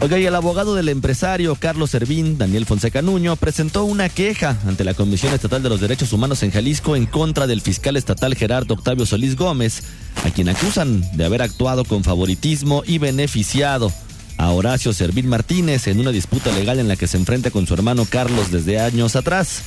Y 0.00 0.24
el 0.24 0.34
abogado 0.34 0.74
del 0.74 0.88
empresario 0.88 1.54
Carlos 1.54 1.90
Servín, 1.90 2.38
Daniel 2.38 2.66
Fonseca 2.66 3.02
Nuño, 3.02 3.36
presentó 3.36 3.84
una 3.84 4.08
queja 4.08 4.56
ante 4.66 4.82
la 4.82 4.94
Comisión 4.94 5.34
Estatal 5.34 5.62
de 5.62 5.68
los 5.68 5.80
Derechos 5.80 6.12
Humanos 6.12 6.42
en 6.42 6.50
Jalisco 6.50 6.96
en 6.96 7.06
contra 7.06 7.46
del 7.46 7.60
fiscal 7.60 7.96
estatal 7.96 8.34
Gerardo 8.34 8.74
Octavio 8.74 9.06
Solís 9.06 9.36
Gómez, 9.36 9.82
a 10.24 10.30
quien 10.30 10.48
acusan 10.48 11.04
de 11.16 11.24
haber 11.24 11.42
actuado 11.42 11.84
con 11.84 12.04
favoritismo 12.04 12.82
y 12.86 12.98
beneficiado 12.98 13.92
a 14.38 14.50
Horacio 14.50 14.92
Servín 14.92 15.28
Martínez 15.28 15.86
en 15.88 16.00
una 16.00 16.10
disputa 16.10 16.50
legal 16.52 16.78
en 16.78 16.88
la 16.88 16.96
que 16.96 17.06
se 17.06 17.18
enfrenta 17.18 17.50
con 17.50 17.66
su 17.66 17.74
hermano 17.74 18.06
Carlos 18.08 18.50
desde 18.50 18.80
años 18.80 19.14
atrás. 19.14 19.62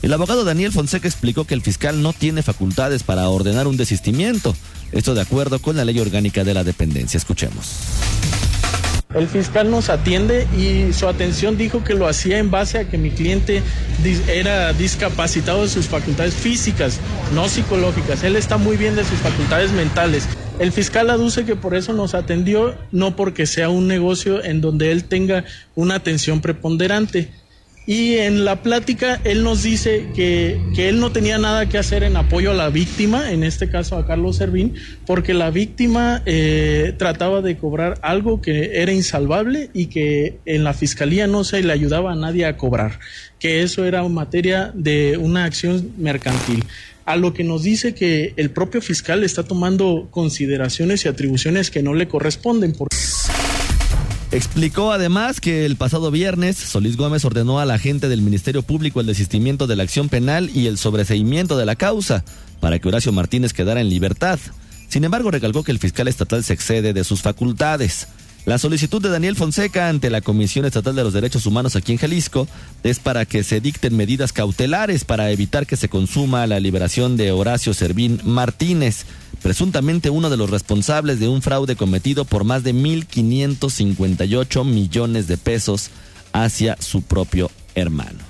El 0.00 0.12
abogado 0.14 0.44
Daniel 0.44 0.72
Fonseca 0.72 1.06
explicó 1.06 1.44
que 1.44 1.54
el 1.54 1.62
fiscal 1.62 2.02
no 2.02 2.12
tiene 2.12 2.42
facultades 2.42 3.02
para 3.02 3.28
ordenar 3.28 3.66
un 3.66 3.76
desistimiento, 3.76 4.56
esto 4.90 5.14
de 5.14 5.20
acuerdo 5.20 5.60
con 5.60 5.76
la 5.76 5.84
ley 5.84 6.00
orgánica 6.00 6.44
de 6.44 6.54
la 6.54 6.64
dependencia. 6.64 7.18
Escuchemos. 7.18 7.68
El 9.14 9.28
fiscal 9.28 9.70
nos 9.70 9.90
atiende 9.90 10.46
y 10.56 10.92
su 10.94 11.06
atención 11.06 11.58
dijo 11.58 11.84
que 11.84 11.94
lo 11.94 12.08
hacía 12.08 12.38
en 12.38 12.50
base 12.50 12.78
a 12.78 12.88
que 12.88 12.96
mi 12.96 13.10
cliente 13.10 13.62
era 14.26 14.72
discapacitado 14.72 15.62
de 15.62 15.68
sus 15.68 15.86
facultades 15.86 16.34
físicas, 16.34 16.98
no 17.34 17.48
psicológicas. 17.48 18.24
Él 18.24 18.36
está 18.36 18.56
muy 18.56 18.76
bien 18.76 18.96
de 18.96 19.04
sus 19.04 19.18
facultades 19.18 19.70
mentales. 19.72 20.26
El 20.58 20.72
fiscal 20.72 21.10
aduce 21.10 21.44
que 21.44 21.56
por 21.56 21.74
eso 21.74 21.92
nos 21.92 22.14
atendió, 22.14 22.74
no 22.90 23.14
porque 23.14 23.46
sea 23.46 23.68
un 23.68 23.86
negocio 23.86 24.42
en 24.42 24.60
donde 24.60 24.92
él 24.92 25.04
tenga 25.04 25.44
una 25.74 25.96
atención 25.96 26.40
preponderante. 26.40 27.30
Y 27.84 28.14
en 28.14 28.44
la 28.44 28.62
plática 28.62 29.20
él 29.24 29.42
nos 29.42 29.64
dice 29.64 30.06
que, 30.14 30.60
él 30.76 31.00
no 31.00 31.10
tenía 31.10 31.38
nada 31.38 31.68
que 31.68 31.78
hacer 31.78 32.04
en 32.04 32.16
apoyo 32.16 32.52
a 32.52 32.54
la 32.54 32.70
víctima, 32.70 33.32
en 33.32 33.42
este 33.42 33.68
caso 33.68 33.96
a 33.96 34.06
Carlos 34.06 34.36
Servín, 34.36 34.74
porque 35.04 35.34
la 35.34 35.50
víctima 35.50 36.22
eh, 36.24 36.94
trataba 36.96 37.42
de 37.42 37.56
cobrar 37.56 37.98
algo 38.02 38.40
que 38.40 38.80
era 38.80 38.92
insalvable 38.92 39.70
y 39.74 39.86
que 39.86 40.38
en 40.44 40.62
la 40.62 40.74
fiscalía 40.74 41.26
no 41.26 41.42
se 41.42 41.62
le 41.62 41.72
ayudaba 41.72 42.12
a 42.12 42.16
nadie 42.16 42.46
a 42.46 42.56
cobrar, 42.56 43.00
que 43.40 43.62
eso 43.62 43.84
era 43.84 44.02
materia 44.12 44.70
de 44.74 45.16
una 45.16 45.44
acción 45.44 45.92
mercantil 45.98 46.64
a 47.04 47.16
lo 47.16 47.34
que 47.34 47.44
nos 47.44 47.64
dice 47.64 47.94
que 47.94 48.32
el 48.36 48.50
propio 48.50 48.80
fiscal 48.80 49.24
está 49.24 49.42
tomando 49.42 50.08
consideraciones 50.10 51.04
y 51.04 51.08
atribuciones 51.08 51.70
que 51.70 51.82
no 51.82 51.94
le 51.94 52.06
corresponden. 52.06 52.72
Por... 52.72 52.88
Explicó 54.32 54.92
además 54.92 55.42
que 55.42 55.66
el 55.66 55.76
pasado 55.76 56.10
viernes 56.10 56.56
Solís 56.56 56.96
Gómez 56.96 57.22
ordenó 57.26 57.60
a 57.60 57.66
la 57.66 57.78
gente 57.78 58.08
del 58.08 58.22
Ministerio 58.22 58.62
Público 58.62 58.98
el 58.98 59.06
desistimiento 59.06 59.66
de 59.66 59.76
la 59.76 59.82
acción 59.82 60.08
penal 60.08 60.50
y 60.54 60.68
el 60.68 60.78
sobreseimiento 60.78 61.58
de 61.58 61.66
la 61.66 61.76
causa 61.76 62.24
para 62.58 62.78
que 62.78 62.88
Horacio 62.88 63.12
Martínez 63.12 63.52
quedara 63.52 63.82
en 63.82 63.90
libertad. 63.90 64.38
Sin 64.88 65.04
embargo, 65.04 65.30
recalcó 65.30 65.62
que 65.64 65.70
el 65.70 65.78
fiscal 65.78 66.08
estatal 66.08 66.42
se 66.44 66.54
excede 66.54 66.94
de 66.94 67.04
sus 67.04 67.20
facultades. 67.20 68.08
La 68.46 68.56
solicitud 68.56 69.02
de 69.02 69.10
Daniel 69.10 69.36
Fonseca 69.36 69.90
ante 69.90 70.08
la 70.08 70.22
Comisión 70.22 70.64
Estatal 70.64 70.96
de 70.96 71.04
los 71.04 71.12
Derechos 71.12 71.44
Humanos 71.44 71.76
aquí 71.76 71.92
en 71.92 71.98
Jalisco 71.98 72.48
es 72.82 73.00
para 73.00 73.26
que 73.26 73.44
se 73.44 73.60
dicten 73.60 73.94
medidas 73.98 74.32
cautelares 74.32 75.04
para 75.04 75.30
evitar 75.30 75.66
que 75.66 75.76
se 75.76 75.90
consuma 75.90 76.46
la 76.46 76.58
liberación 76.58 77.18
de 77.18 77.32
Horacio 77.32 77.74
Servín 77.74 78.18
Martínez 78.24 79.04
presuntamente 79.42 80.10
uno 80.10 80.30
de 80.30 80.36
los 80.36 80.48
responsables 80.50 81.18
de 81.20 81.28
un 81.28 81.42
fraude 81.42 81.76
cometido 81.76 82.24
por 82.24 82.44
más 82.44 82.62
de 82.62 82.74
1.558 82.74 84.64
millones 84.64 85.26
de 85.26 85.36
pesos 85.36 85.90
hacia 86.32 86.76
su 86.80 87.02
propio 87.02 87.50
hermano. 87.74 88.20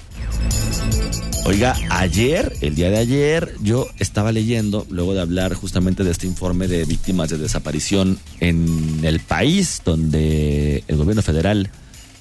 Oiga, 1.45 1.77
ayer, 1.91 2.53
el 2.61 2.77
día 2.77 2.89
de 2.89 2.99
ayer, 2.99 3.57
yo 3.61 3.89
estaba 3.99 4.31
leyendo, 4.31 4.87
luego 4.91 5.13
de 5.13 5.21
hablar 5.21 5.55
justamente 5.55 6.05
de 6.05 6.13
este 6.13 6.29
informe 6.29 6.69
de 6.69 6.85
víctimas 6.85 7.31
de 7.31 7.39
desaparición 7.39 8.19
en 8.39 9.01
el 9.03 9.19
país, 9.19 9.83
donde 9.85 10.85
el 10.87 10.97
gobierno 10.97 11.21
federal, 11.21 11.69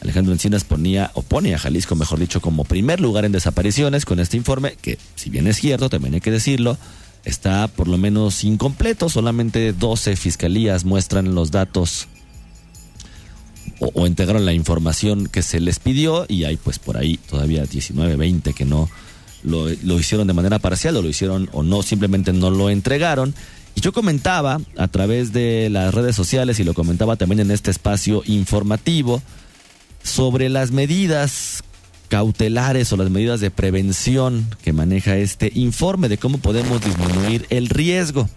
Alejandro 0.01 0.34
Encinas, 0.34 0.63
ponía, 0.63 1.12
o 1.13 1.21
pone 1.21 1.54
a 1.54 1.60
Jalisco, 1.60 1.95
mejor 1.95 2.17
dicho, 2.17 2.41
como 2.41 2.63
primer 2.63 2.99
lugar 2.99 3.23
en 3.23 3.32
desapariciones 3.32 4.06
con 4.06 4.19
este 4.19 4.38
informe, 4.38 4.75
que 4.82 4.97
si 5.15 5.30
bien 5.30 5.45
es 5.45 5.58
cierto, 5.58 5.88
también 5.88 6.15
hay 6.15 6.21
que 6.21 6.32
decirlo, 6.32 6.80
está 7.25 7.67
por 7.67 7.88
lo 7.88 7.97
menos 7.97 8.43
incompleto, 8.43 9.10
solamente 9.10 9.73
12 9.73 10.15
fiscalías 10.15 10.86
muestran 10.86 11.36
los 11.36 11.51
datos 11.51 12.07
o, 13.79 13.91
o, 13.93 14.07
integraron 14.07 14.45
la 14.45 14.53
información 14.53 15.27
que 15.27 15.41
se 15.41 15.60
les 15.60 15.79
pidió 15.79 16.25
y 16.27 16.43
hay 16.43 16.57
pues 16.57 16.79
por 16.79 16.97
ahí 16.97 17.17
todavía 17.17 17.65
19, 17.65 18.15
20 18.15 18.53
que 18.53 18.65
no 18.65 18.89
lo, 19.43 19.67
lo 19.84 19.99
hicieron 19.99 20.27
de 20.27 20.34
manera 20.34 20.60
parcial 20.60 20.97
o 20.97 21.01
lo 21.01 21.10
hicieron 21.10 21.49
o 21.53 21.63
no, 21.63 21.81
simplemente 21.84 22.34
no 22.34 22.49
lo 22.49 22.69
entregaron. 22.69 23.34
Y 23.75 23.81
yo 23.81 23.93
comentaba 23.93 24.60
a 24.77 24.88
través 24.89 25.31
de 25.31 25.69
las 25.69 25.93
redes 25.93 26.15
sociales 26.15 26.60
y 26.60 26.63
lo 26.63 26.73
comentaba 26.73 27.15
también 27.15 27.39
en 27.39 27.51
este 27.51 27.71
espacio 27.71 28.21
informativo 28.25 29.21
sobre 30.03 30.49
las 30.49 30.71
medidas 30.71 31.63
cautelares 32.12 32.91
o 32.91 32.97
las 32.97 33.10
medidas 33.10 33.39
de 33.39 33.52
prevención 33.52 34.45
que 34.62 34.74
maneja 34.74 35.15
este 35.15 35.50
informe 35.56 36.10
de 36.10 36.17
cómo 36.17 36.39
podemos 36.39 36.84
disminuir 36.84 37.45
el 37.50 37.69
riesgo, 37.69 38.30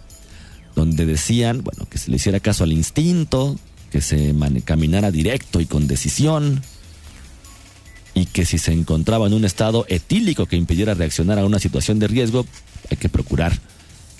donde 0.76 1.06
decían, 1.06 1.64
bueno, 1.64 1.84
que 1.90 1.98
se 1.98 2.08
le 2.08 2.16
hiciera 2.18 2.38
caso 2.38 2.62
al 2.62 2.70
instinto, 2.70 3.58
que 3.90 4.00
se 4.00 4.32
caminara 4.64 5.10
directo 5.10 5.60
y 5.60 5.66
con 5.66 5.88
decisión, 5.88 6.62
y 8.14 8.26
que 8.26 8.46
si 8.46 8.58
se 8.58 8.70
encontraba 8.70 9.26
en 9.26 9.32
un 9.32 9.44
estado 9.44 9.87
etílico 9.88 10.46
que 10.46 10.54
impidiera 10.54 10.94
reaccionar 10.94 11.40
a 11.40 11.44
una 11.44 11.58
situación 11.58 11.98
de 11.98 12.06
riesgo, 12.06 12.46
hay 12.92 12.96
que 12.96 13.08
procurar 13.08 13.58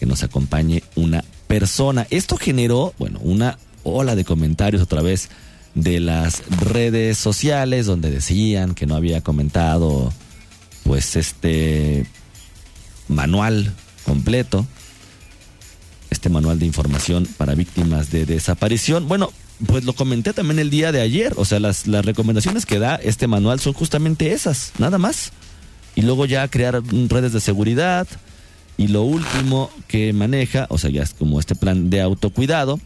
que 0.01 0.07
nos 0.07 0.25
acompañe 0.25 0.83
una 0.97 1.25
persona. 1.47 2.09
Esto 2.11 2.39
generó, 2.39 2.93
bueno, 2.99 3.21
una 3.23 3.57
ola 3.85 4.17
de 4.17 4.25
comentarios 4.25 4.83
otra 4.83 5.01
vez 5.01 5.29
de 5.75 6.01
las 6.01 6.43
redes 6.61 7.19
sociales 7.19 7.87
donde 7.87 8.11
decían 8.11 8.75
que 8.75 8.87
no 8.87 8.95
había 8.95 9.23
comentado 9.23 10.13
pues 10.85 11.17
este 11.17 12.07
manual 13.09 13.73
completo, 14.05 14.67
este 16.11 16.29
manual 16.29 16.59
de 16.59 16.67
información 16.67 17.27
para 17.37 17.55
víctimas 17.55 18.11
de 18.11 18.27
desaparición. 18.27 19.09
Bueno, 19.09 19.33
pues 19.67 19.85
lo 19.85 19.95
comenté 19.95 20.33
también 20.33 20.59
el 20.59 20.71
día 20.71 20.93
de 20.93 21.01
ayer, 21.01 21.33
o 21.37 21.45
sea, 21.45 21.61
las, 21.61 21.87
las 21.87 22.05
recomendaciones 22.05 22.67
que 22.67 22.79
da 22.79 22.97
este 22.97 23.27
manual 23.27 23.61
son 23.61 23.73
justamente 23.73 24.33
esas, 24.33 24.73
nada 24.79 24.99
más. 24.99 25.33
Y 25.95 26.03
luego 26.03 26.27
ya 26.27 26.47
crear 26.49 26.83
redes 27.09 27.33
de 27.33 27.41
seguridad. 27.41 28.07
Y 28.77 28.89
lo 28.89 29.03
último 29.03 29.71
que 29.87 30.13
maneja, 30.13 30.67
o 30.69 30.79
sea, 30.79 30.91
ya 30.91 31.05
es 31.05 31.15
como 31.15 31.39
este 31.39 31.55
plan 31.55 31.91
de 31.91 32.01
autocuidado, 32.01 32.81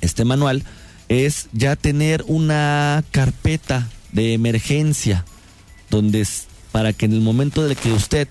este 0.00 0.24
manual, 0.24 0.64
es 1.12 1.48
ya 1.52 1.76
tener 1.76 2.24
una 2.26 3.04
carpeta 3.10 3.88
de 4.12 4.32
emergencia, 4.32 5.24
donde 5.90 6.26
para 6.72 6.92
que 6.92 7.06
en 7.06 7.12
el 7.12 7.20
momento 7.20 7.66
de 7.66 7.76
que 7.76 7.92
usted 7.92 8.28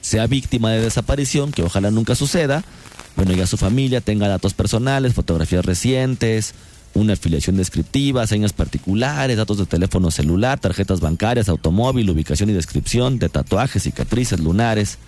sea 0.00 0.26
víctima 0.26 0.70
de 0.70 0.80
desaparición, 0.80 1.52
que 1.52 1.62
ojalá 1.62 1.90
nunca 1.90 2.14
suceda, 2.14 2.64
bueno, 3.16 3.32
ya 3.32 3.46
su 3.46 3.56
familia 3.56 4.00
tenga 4.00 4.28
datos 4.28 4.54
personales, 4.54 5.14
fotografías 5.14 5.64
recientes, 5.64 6.54
una 6.94 7.14
afiliación 7.14 7.56
descriptiva, 7.56 8.26
señas 8.26 8.52
particulares, 8.52 9.36
datos 9.36 9.58
de 9.58 9.66
teléfono 9.66 10.10
celular, 10.10 10.60
tarjetas 10.60 11.00
bancarias, 11.00 11.48
automóvil, 11.48 12.10
ubicación 12.10 12.50
y 12.50 12.52
descripción 12.52 13.18
de 13.18 13.28
tatuajes, 13.28 13.82
cicatrices 13.82 14.40
lunares, 14.40 14.98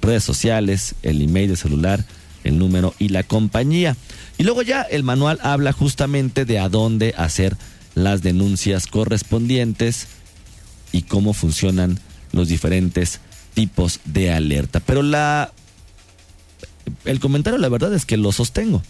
redes 0.00 0.24
sociales, 0.24 0.94
el 1.02 1.20
email 1.20 1.50
de 1.50 1.56
celular, 1.56 2.04
el 2.46 2.58
número 2.58 2.94
y 2.98 3.08
la 3.08 3.22
compañía. 3.22 3.96
Y 4.38 4.44
luego 4.44 4.62
ya 4.62 4.82
el 4.82 5.02
manual 5.02 5.38
habla 5.42 5.72
justamente 5.72 6.44
de 6.44 6.58
a 6.58 6.68
dónde 6.68 7.14
hacer 7.16 7.56
las 7.94 8.22
denuncias 8.22 8.86
correspondientes 8.86 10.08
y 10.92 11.02
cómo 11.02 11.32
funcionan 11.32 11.98
los 12.32 12.48
diferentes 12.48 13.20
tipos 13.54 14.00
de 14.04 14.32
alerta. 14.32 14.80
Pero 14.80 15.02
la 15.02 15.52
el 17.04 17.20
comentario 17.20 17.58
la 17.58 17.68
verdad 17.68 17.92
es 17.94 18.04
que 18.04 18.16
lo 18.16 18.32
sostengo. 18.32 18.82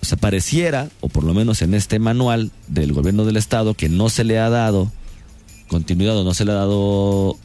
O 0.00 0.06
sea, 0.06 0.16
pareciera, 0.16 0.88
o 1.00 1.08
por 1.08 1.24
lo 1.24 1.34
menos 1.34 1.60
en 1.62 1.74
este 1.74 1.98
manual 1.98 2.52
del 2.68 2.92
gobierno 2.92 3.24
del 3.24 3.36
estado, 3.36 3.74
que 3.74 3.88
no 3.88 4.08
se 4.10 4.24
le 4.24 4.38
ha 4.38 4.48
dado 4.48 4.92
continuidad 5.66 6.16
o 6.16 6.24
no 6.24 6.34
se 6.34 6.44
le 6.44 6.52
ha 6.52 6.56
dado 6.56 7.36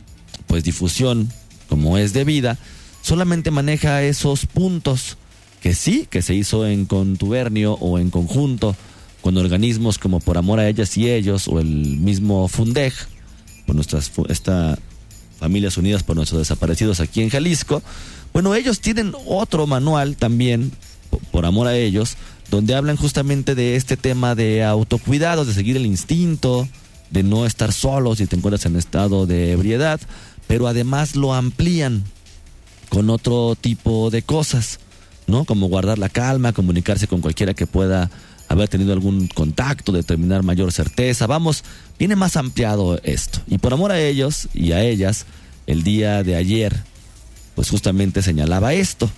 pues 0.48 0.64
difusión 0.64 1.32
como 1.68 1.98
es 1.98 2.14
debida, 2.14 2.58
solamente 3.02 3.52
maneja 3.52 4.04
esos 4.04 4.46
puntos 4.46 5.18
que 5.64 5.74
sí, 5.74 6.08
que 6.10 6.22
se 6.22 6.36
hizo 6.36 6.68
en 6.68 6.86
contubernio 6.86 7.74
o 7.76 7.98
en 7.98 8.10
conjunto 8.10 8.76
con 9.22 9.38
organismos 9.38 9.98
como 9.98 10.20
Por 10.20 10.38
Amor 10.38 10.60
a 10.60 10.68
Ellas 10.68 10.98
y 10.98 11.10
Ellos 11.10 11.48
o 11.48 11.62
el 11.62 11.98
mismo 12.00 12.50
FUNDEG, 12.50 12.94
por 13.66 13.74
nuestras 13.74 14.12
esta 14.28 14.78
Familias 15.40 15.78
Unidas 15.78 16.04
por 16.04 16.16
Nuestros 16.16 16.40
Desaparecidos 16.40 17.00
aquí 17.00 17.22
en 17.22 17.30
Jalisco. 17.30 17.82
Bueno, 18.34 18.56
ellos 18.56 18.82
tienen 18.82 19.14
otro 19.26 19.66
manual 19.66 20.18
también, 20.18 20.72
por 21.32 21.46
amor 21.46 21.68
a 21.68 21.78
ellos, 21.78 22.18
donde 22.50 22.76
hablan 22.76 22.98
justamente 22.98 23.56
de 23.56 23.78
este 23.78 23.96
tema 23.96 24.36
de 24.36 24.64
autocuidado, 24.64 25.46
de 25.46 25.54
seguir 25.54 25.78
el 25.78 25.86
instinto, 25.86 26.68
de 27.10 27.24
no 27.24 27.46
estar 27.46 27.72
solo 27.72 28.16
si 28.16 28.26
te 28.26 28.36
encuentras 28.36 28.66
en 28.66 28.76
estado 28.76 29.26
de 29.26 29.52
ebriedad, 29.52 30.02
pero 30.48 30.68
además 30.68 31.16
lo 31.16 31.34
amplían 31.34 32.04
con 32.90 33.10
otro 33.10 33.56
tipo 33.60 34.10
de 34.10 34.24
cosas, 34.24 34.80
¿no? 35.28 35.46
Como 35.46 35.68
guardar 35.68 35.98
la 35.98 36.10
calma, 36.10 36.54
comunicarse 36.54 37.08
con 37.08 37.22
cualquiera 37.22 37.54
que 37.54 37.68
pueda 37.68 38.10
haber 38.48 38.68
tenido 38.68 38.94
algún 38.94 39.28
contacto, 39.28 39.92
determinar 39.92 40.44
mayor 40.44 40.72
certeza. 40.72 41.28
Vamos, 41.28 41.64
viene 41.98 42.16
más 42.16 42.38
ampliado 42.38 43.00
esto. 43.04 43.40
Y 43.48 43.58
por 43.58 43.74
amor 43.74 43.92
a 43.92 44.00
ellos 44.00 44.48
y 44.54 44.72
a 44.74 44.84
ellas, 44.84 45.26
el 45.68 45.84
día 45.84 46.24
de 46.24 46.36
ayer, 46.36 46.76
pues 47.56 47.70
justamente 47.70 48.22
señalaba 48.22 48.74
esto 48.74 49.10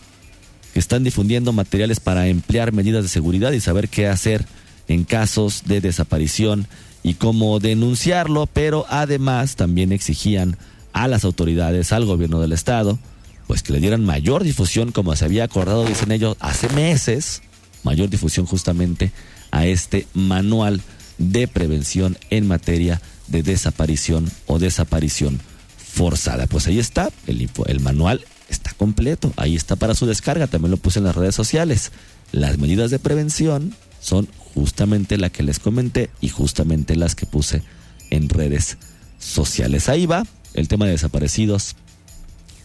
que 0.74 0.80
están 0.80 1.04
difundiendo 1.04 1.54
materiales 1.54 2.00
para 2.00 2.28
emplear 2.28 2.74
medidas 2.74 3.04
de 3.04 3.10
seguridad 3.10 3.52
y 3.54 3.62
saber 3.62 3.88
qué 3.88 4.08
hacer 4.08 4.46
en 4.88 5.04
casos 5.06 5.64
de 5.66 5.82
desaparición 5.82 6.68
y 7.02 7.14
cómo 7.14 7.60
denunciarlo, 7.60 8.48
pero 8.48 8.86
además 8.90 9.56
también 9.56 9.92
exigían 9.92 10.58
a 10.92 11.08
las 11.08 11.24
autoridades, 11.24 11.92
al 11.92 12.06
gobierno 12.06 12.40
del 12.40 12.52
estado, 12.52 13.00
pues 13.48 13.64
que 13.64 13.74
le 13.74 13.80
dieran 13.80 14.04
mayor 14.04 14.44
difusión, 14.44 14.92
como 14.92 15.16
se 15.16 15.26
había 15.26 15.44
acordado, 15.44 15.86
dicen 15.86 16.12
ellos, 16.12 16.38
hace 16.40 16.70
meses, 16.70 17.42
mayor 17.84 18.10
difusión 18.10 18.46
justamente 18.46 19.12
a 19.52 19.66
este 19.66 20.08
manual 20.14 20.82
de 21.18 21.48
prevención 21.48 22.18
en 22.30 22.48
materia 22.48 23.02
de 23.28 23.44
desaparición 23.44 24.30
o 24.48 24.60
desaparición 24.60 25.40
forzada. 25.78 26.48
Pues 26.48 26.68
ahí 26.68 26.80
está 26.80 27.10
el, 27.28 27.50
el 27.68 27.80
manual 27.80 28.26
está 28.50 28.72
completo, 28.74 29.34
ahí 29.38 29.56
está 29.56 29.76
para 29.76 29.96
su 29.96 30.06
descarga, 30.06 30.48
también 30.48 30.72
lo 30.72 30.78
puse 30.78 31.00
en 31.00 31.06
las 31.06 31.16
redes 31.16 31.36
sociales. 31.36 31.92
Las 32.32 32.58
medidas 32.58 32.92
de 32.92 33.00
prevención 33.00 33.76
son 34.02 34.28
justamente 34.54 35.18
la 35.18 35.30
que 35.30 35.44
les 35.44 35.60
comenté 35.60 36.10
y 36.22 36.30
justamente 36.30 36.96
las 36.96 37.16
que 37.16 37.26
puse 37.26 37.64
en 38.10 38.30
redes 38.30 38.78
sociales. 39.20 39.90
Ahí 39.90 40.06
va 40.06 40.26
el 40.54 40.68
tema 40.68 40.86
de 40.86 40.92
desaparecidos 40.92 41.76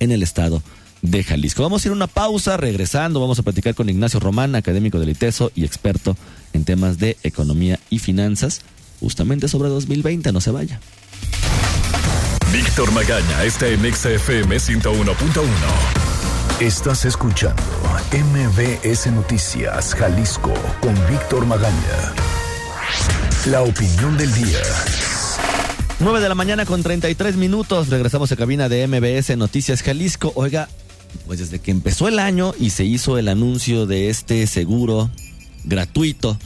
en 0.00 0.10
el 0.10 0.22
estado 0.22 0.62
de 1.02 1.22
Jalisco. 1.24 1.62
Vamos 1.62 1.84
a 1.84 1.88
ir 1.88 1.92
a 1.92 1.96
una 1.96 2.06
pausa, 2.06 2.56
regresando 2.56 3.20
vamos 3.20 3.38
a 3.38 3.42
platicar 3.42 3.74
con 3.74 3.88
Ignacio 3.88 4.20
Román, 4.20 4.54
académico 4.54 4.98
del 4.98 5.10
ITESO 5.10 5.52
y 5.54 5.64
experto 5.64 6.16
en 6.52 6.64
temas 6.64 6.98
de 6.98 7.16
economía 7.22 7.78
y 7.88 8.00
finanzas, 8.00 8.62
justamente 9.00 9.48
sobre 9.48 9.68
2020, 9.68 10.32
no 10.32 10.40
se 10.40 10.50
vaya. 10.50 10.80
Víctor 12.52 12.90
Magaña 12.92 13.44
está 13.44 13.68
en 13.68 13.80
XFM 13.80 14.56
101.1. 14.56 15.44
Estás 16.60 17.04
escuchando 17.04 17.62
MBS 18.12 19.06
Noticias 19.12 19.94
Jalisco 19.94 20.52
con 20.80 20.94
Víctor 21.08 21.46
Magaña. 21.46 22.14
La 23.46 23.62
opinión 23.62 24.18
del 24.18 24.34
día. 24.34 24.60
9 26.00 26.20
de 26.20 26.30
la 26.30 26.34
mañana 26.34 26.64
con 26.64 26.82
33 26.82 27.36
minutos. 27.36 27.88
Regresamos 27.88 28.32
a 28.32 28.36
cabina 28.36 28.70
de 28.70 28.86
MBS 28.86 29.36
Noticias 29.36 29.82
Jalisco. 29.82 30.32
Oiga, 30.34 30.66
pues 31.26 31.40
desde 31.40 31.58
que 31.58 31.70
empezó 31.70 32.08
el 32.08 32.18
año 32.18 32.54
y 32.58 32.70
se 32.70 32.84
hizo 32.84 33.18
el 33.18 33.28
anuncio 33.28 33.84
de 33.84 34.08
este 34.08 34.46
seguro 34.46 35.10
gratuito 35.64 36.38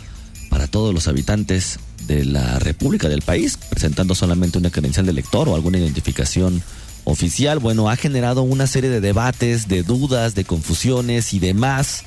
para 0.50 0.66
todos 0.66 0.92
los 0.92 1.06
habitantes 1.06 1.78
de 2.08 2.24
la 2.24 2.58
República 2.58 3.08
del 3.08 3.22
país, 3.22 3.56
presentando 3.56 4.16
solamente 4.16 4.58
una 4.58 4.70
credencial 4.70 5.06
de 5.06 5.12
lector 5.12 5.48
o 5.48 5.54
alguna 5.54 5.78
identificación 5.78 6.60
oficial, 7.04 7.60
bueno, 7.60 7.88
ha 7.88 7.94
generado 7.94 8.42
una 8.42 8.66
serie 8.66 8.90
de 8.90 9.00
debates, 9.00 9.68
de 9.68 9.84
dudas, 9.84 10.34
de 10.34 10.44
confusiones 10.44 11.32
y 11.32 11.38
demás, 11.38 12.02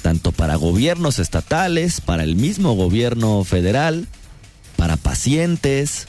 tanto 0.00 0.32
para 0.32 0.56
gobiernos 0.56 1.18
estatales, 1.18 2.00
para 2.00 2.24
el 2.24 2.34
mismo 2.34 2.72
gobierno 2.72 3.44
federal, 3.44 4.08
para 4.76 4.96
pacientes, 4.96 6.07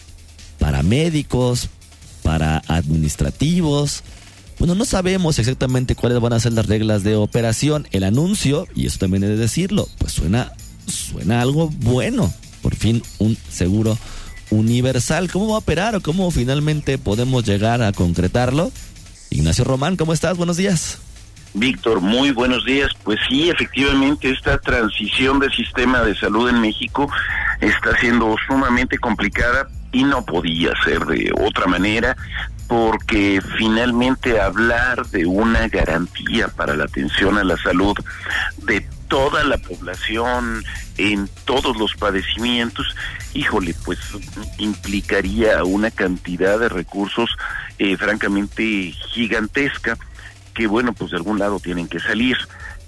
para 0.70 0.84
médicos, 0.84 1.68
para 2.22 2.62
administrativos. 2.68 4.04
Bueno, 4.60 4.76
no 4.76 4.86
sabemos 4.86 5.40
exactamente 5.40 5.96
cuáles 5.96 6.20
van 6.20 6.34
a 6.34 6.40
ser 6.40 6.54
las 6.54 6.68
reglas 6.68 7.02
de 7.02 7.16
operación. 7.16 7.88
El 7.90 8.04
anuncio, 8.04 8.68
y 8.76 8.86
eso 8.86 9.00
también 9.00 9.24
he 9.24 9.28
de 9.30 9.36
decirlo, 9.36 9.88
pues 9.98 10.12
suena, 10.12 10.52
suena 10.86 11.42
algo 11.42 11.70
bueno 11.70 12.32
por 12.62 12.76
fin 12.76 13.02
un 13.18 13.36
seguro 13.50 13.98
universal. 14.52 15.32
¿Cómo 15.32 15.48
va 15.48 15.56
a 15.56 15.58
operar 15.58 15.96
o 15.96 16.02
cómo 16.02 16.30
finalmente 16.30 17.00
podemos 17.00 17.46
llegar 17.46 17.82
a 17.82 17.92
concretarlo? 17.92 18.72
Ignacio 19.32 19.64
Román, 19.64 19.96
¿cómo 19.96 20.14
estás? 20.14 20.38
Buenos 20.38 20.58
días. 20.58 21.00
Víctor, 21.56 22.00
muy 22.00 22.30
buenos 22.30 22.64
días. 22.64 22.92
Pues 23.04 23.18
sí, 23.28 23.50
efectivamente, 23.50 24.30
esta 24.30 24.60
transición 24.60 25.40
del 25.40 25.52
sistema 25.52 26.04
de 26.04 26.16
salud 26.16 26.48
en 26.48 26.62
México 26.62 27.10
está 27.60 27.98
siendo 28.00 28.36
sumamente 28.48 29.00
complicada 29.00 29.68
y 29.92 30.04
no 30.04 30.26
podía 30.26 30.72
ser 30.84 31.06
de 31.06 31.32
otra 31.40 31.68
manera 31.68 32.16
porque 32.68 33.42
finalmente 33.58 34.40
hablar 34.40 35.06
de 35.08 35.26
una 35.26 35.68
garantía 35.68 36.48
para 36.50 36.76
la 36.76 36.84
atención 36.84 37.38
a 37.38 37.44
la 37.44 37.58
salud 37.58 37.98
de 38.64 38.86
toda 39.08 39.44
la 39.44 39.58
población 39.58 40.64
en 40.98 41.28
todos 41.46 41.76
los 41.78 41.96
padecimientos, 41.96 42.96
híjole, 43.34 43.74
pues 43.86 43.98
implicaría 44.60 45.64
una 45.64 45.90
cantidad 45.90 46.60
de 46.60 46.70
recursos 46.70 47.32
eh, 47.80 47.98
francamente 47.98 48.94
gigantesca 49.14 49.98
que 50.54 50.68
bueno, 50.68 50.94
pues 50.94 51.12
de 51.12 51.18
algún 51.18 51.40
lado 51.40 51.60
tienen 51.60 51.88
que 51.88 52.00
salir. 52.00 52.38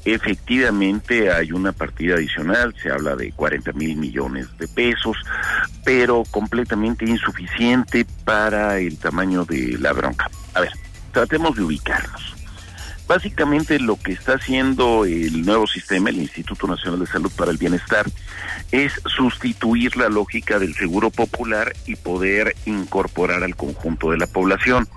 Efectivamente 0.03 1.31
hay 1.31 1.51
una 1.51 1.73
partida 1.73 2.15
adicional, 2.15 2.73
se 2.81 2.91
habla 2.91 3.15
de 3.15 3.31
40 3.31 3.71
mil 3.73 3.95
millones 3.97 4.47
de 4.57 4.67
pesos, 4.67 5.17
pero 5.85 6.23
completamente 6.31 7.05
insuficiente 7.05 8.05
para 8.25 8.79
el 8.79 8.97
tamaño 8.97 9.45
de 9.45 9.77
la 9.79 9.93
bronca. 9.93 10.29
A 10.55 10.61
ver, 10.61 10.71
tratemos 11.11 11.55
de 11.55 11.63
ubicarnos. 11.63 12.35
Básicamente 13.07 13.77
lo 13.77 13.97
que 13.97 14.13
está 14.13 14.35
haciendo 14.35 15.03
el 15.03 15.45
nuevo 15.45 15.67
sistema, 15.67 16.09
el 16.09 16.17
Instituto 16.17 16.65
Nacional 16.65 17.01
de 17.01 17.07
Salud 17.07 17.31
para 17.35 17.51
el 17.51 17.57
Bienestar, 17.57 18.05
es 18.71 18.93
sustituir 19.05 19.97
la 19.97 20.07
lógica 20.07 20.59
del 20.59 20.73
seguro 20.75 21.09
popular 21.09 21.73
y 21.85 21.97
poder 21.97 22.55
incorporar 22.65 23.43
al 23.43 23.55
conjunto 23.57 24.11
de 24.11 24.17
la 24.17 24.27
población. 24.27 24.87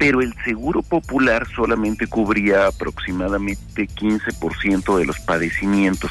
Pero 0.00 0.22
el 0.22 0.34
seguro 0.46 0.80
popular 0.82 1.46
solamente 1.54 2.06
cubría 2.06 2.68
aproximadamente 2.68 3.86
15% 3.86 4.96
de 4.96 5.04
los 5.04 5.20
padecimientos 5.20 6.10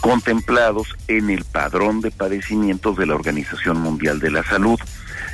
contemplados 0.00 0.96
en 1.06 1.30
el 1.30 1.44
padrón 1.44 2.00
de 2.00 2.10
padecimientos 2.10 2.96
de 2.96 3.06
la 3.06 3.14
Organización 3.14 3.80
Mundial 3.80 4.18
de 4.18 4.32
la 4.32 4.42
Salud. 4.42 4.80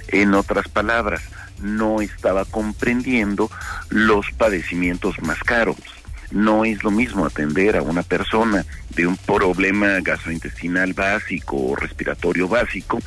En 0.09 0.35
otras 0.35 0.69
palabras, 0.69 1.23
no 1.63 2.03
estaba 2.03 2.45
comprendiendo 2.45 3.51
los 3.89 4.27
padecimientos 4.33 5.15
más 5.23 5.39
caros. 5.39 5.79
No 6.31 6.67
es 6.67 6.85
lo 6.85 6.91
mismo 6.91 7.25
atender 7.25 7.75
a 7.79 7.81
una 7.81 8.03
persona 8.03 8.67
de 8.91 9.07
un 9.07 9.17
problema 9.17 9.99
gastrointestinal 10.03 10.93
básico 10.93 11.57
o 11.57 11.75
respiratorio 11.75 12.49
básico 12.49 12.99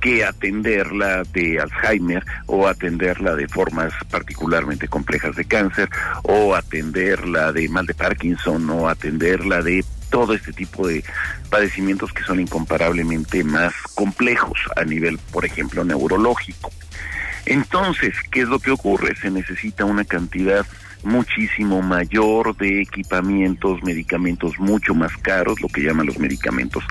que 0.00 0.24
atenderla 0.24 1.22
de 1.32 1.60
Alzheimer 1.60 2.24
o 2.46 2.66
atenderla 2.66 3.34
de 3.34 3.48
formas 3.48 3.92
particularmente 4.10 4.88
complejas 4.88 5.36
de 5.36 5.44
cáncer 5.44 5.88
o 6.22 6.54
atenderla 6.54 7.52
de 7.52 7.68
mal 7.68 7.86
de 7.86 7.94
Parkinson 7.94 8.68
o 8.70 8.88
atenderla 8.88 9.62
de 9.62 9.84
todo 10.10 10.34
este 10.34 10.52
tipo 10.52 10.86
de 10.86 11.04
padecimientos 11.50 12.12
que 12.12 12.22
son 12.22 12.40
incomparablemente 12.40 13.44
más 13.44 13.74
complejos 13.94 14.58
a 14.76 14.84
nivel, 14.84 15.18
por 15.32 15.44
ejemplo, 15.44 15.84
neurológico. 15.84 16.70
Entonces, 17.46 18.14
¿qué 18.30 18.42
es 18.42 18.48
lo 18.48 18.58
que 18.58 18.70
ocurre? 18.70 19.16
Se 19.16 19.30
necesita 19.30 19.84
una 19.84 20.04
cantidad 20.04 20.66
muchísimo 21.02 21.82
mayor 21.82 22.56
de 22.56 22.82
equipamientos, 22.82 23.82
medicamentos 23.82 24.58
mucho 24.58 24.94
más 24.94 25.16
caros, 25.18 25.60
lo 25.60 25.68
que 25.68 25.82
llaman 25.82 26.06
los 26.06 26.18
medicamentos 26.18 26.84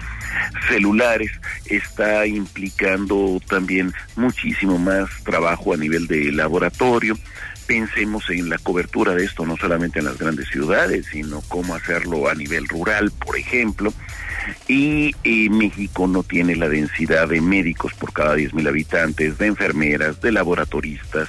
celulares, 0.67 1.32
está 1.65 2.26
implicando 2.26 3.41
también 3.48 3.93
muchísimo 4.15 4.78
más 4.78 5.10
trabajo 5.24 5.74
a 5.74 5.78
nivel 5.78 6.08
de 6.08 6.32
laboratorio. 6.32 7.17
Pensemos 7.65 8.30
en 8.30 8.50
la 8.50 8.58
cobertura 8.58 9.13
de 9.13 9.26
esto 9.26 9.46
no 9.46 9.58
solamente 9.58 10.00
en 10.00 10.06
las 10.06 10.17
grandes 10.17 10.48
ciudades, 10.48 11.08
sino 11.12 11.41
cómo 11.50 11.76
hacerlo 11.76 12.30
a 12.30 12.36
nivel 12.36 12.67
rural, 12.67 13.12
por 13.12 13.38
ejemplo. 13.38 13.93
Y, 14.67 15.13
México 15.50 16.08
no 16.08 16.24
tiene 16.24 16.56
la 16.56 16.70
densidad 16.70 17.28
de 17.28 17.41
médicos 17.41 17.93
por 17.93 18.13
cada 18.13 18.36
10.000 18.36 18.67
habitantes, 18.67 19.38
de 19.38 19.48
enfermeras, 19.48 20.22
de 20.22 20.32
laboratoristas, 20.32 21.28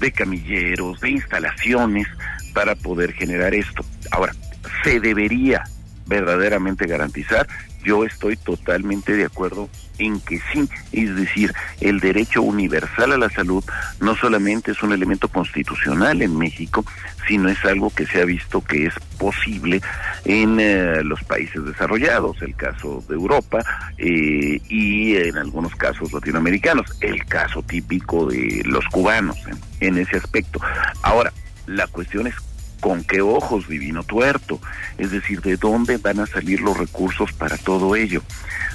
de 0.00 0.12
camilleros, 0.12 1.00
de 1.00 1.10
instalaciones 1.10 2.06
para 2.52 2.74
poder 2.74 3.12
generar 3.12 3.54
esto. 3.54 3.84
Ahora, 4.10 4.34
se 4.82 5.00
debería 5.00 5.64
verdaderamente 6.06 6.86
garantizar 6.86 7.46
yo 7.86 8.04
estoy 8.04 8.36
totalmente 8.36 9.12
de 9.12 9.24
acuerdo 9.24 9.68
en 9.98 10.20
que 10.20 10.40
sí, 10.52 10.68
es 10.92 11.14
decir, 11.14 11.54
el 11.80 12.00
derecho 12.00 12.42
universal 12.42 13.12
a 13.12 13.16
la 13.16 13.30
salud 13.30 13.64
no 14.00 14.16
solamente 14.16 14.72
es 14.72 14.82
un 14.82 14.92
elemento 14.92 15.28
constitucional 15.28 16.20
en 16.20 16.36
México, 16.36 16.84
sino 17.28 17.48
es 17.48 17.64
algo 17.64 17.90
que 17.90 18.04
se 18.04 18.20
ha 18.20 18.24
visto 18.24 18.60
que 18.60 18.86
es 18.86 18.94
posible 19.18 19.80
en 20.24 20.58
eh, 20.58 21.02
los 21.04 21.22
países 21.24 21.64
desarrollados, 21.64 22.42
el 22.42 22.56
caso 22.56 23.02
de 23.08 23.14
Europa 23.14 23.64
eh, 23.96 24.60
y 24.68 25.16
en 25.16 25.38
algunos 25.38 25.74
casos 25.76 26.12
latinoamericanos, 26.12 26.86
el 27.00 27.24
caso 27.24 27.62
típico 27.62 28.26
de 28.26 28.62
los 28.66 28.84
cubanos 28.86 29.36
en 29.78 29.96
ese 29.96 30.16
aspecto. 30.16 30.60
Ahora, 31.02 31.32
la 31.66 31.86
cuestión 31.86 32.26
es 32.26 32.34
con 32.80 33.04
qué 33.04 33.20
ojos 33.20 33.68
divino 33.68 34.02
tuerto, 34.04 34.60
es 34.98 35.10
decir, 35.10 35.40
de 35.40 35.56
dónde 35.56 35.98
van 35.98 36.20
a 36.20 36.26
salir 36.26 36.60
los 36.60 36.76
recursos 36.76 37.32
para 37.32 37.56
todo 37.56 37.96
ello. 37.96 38.22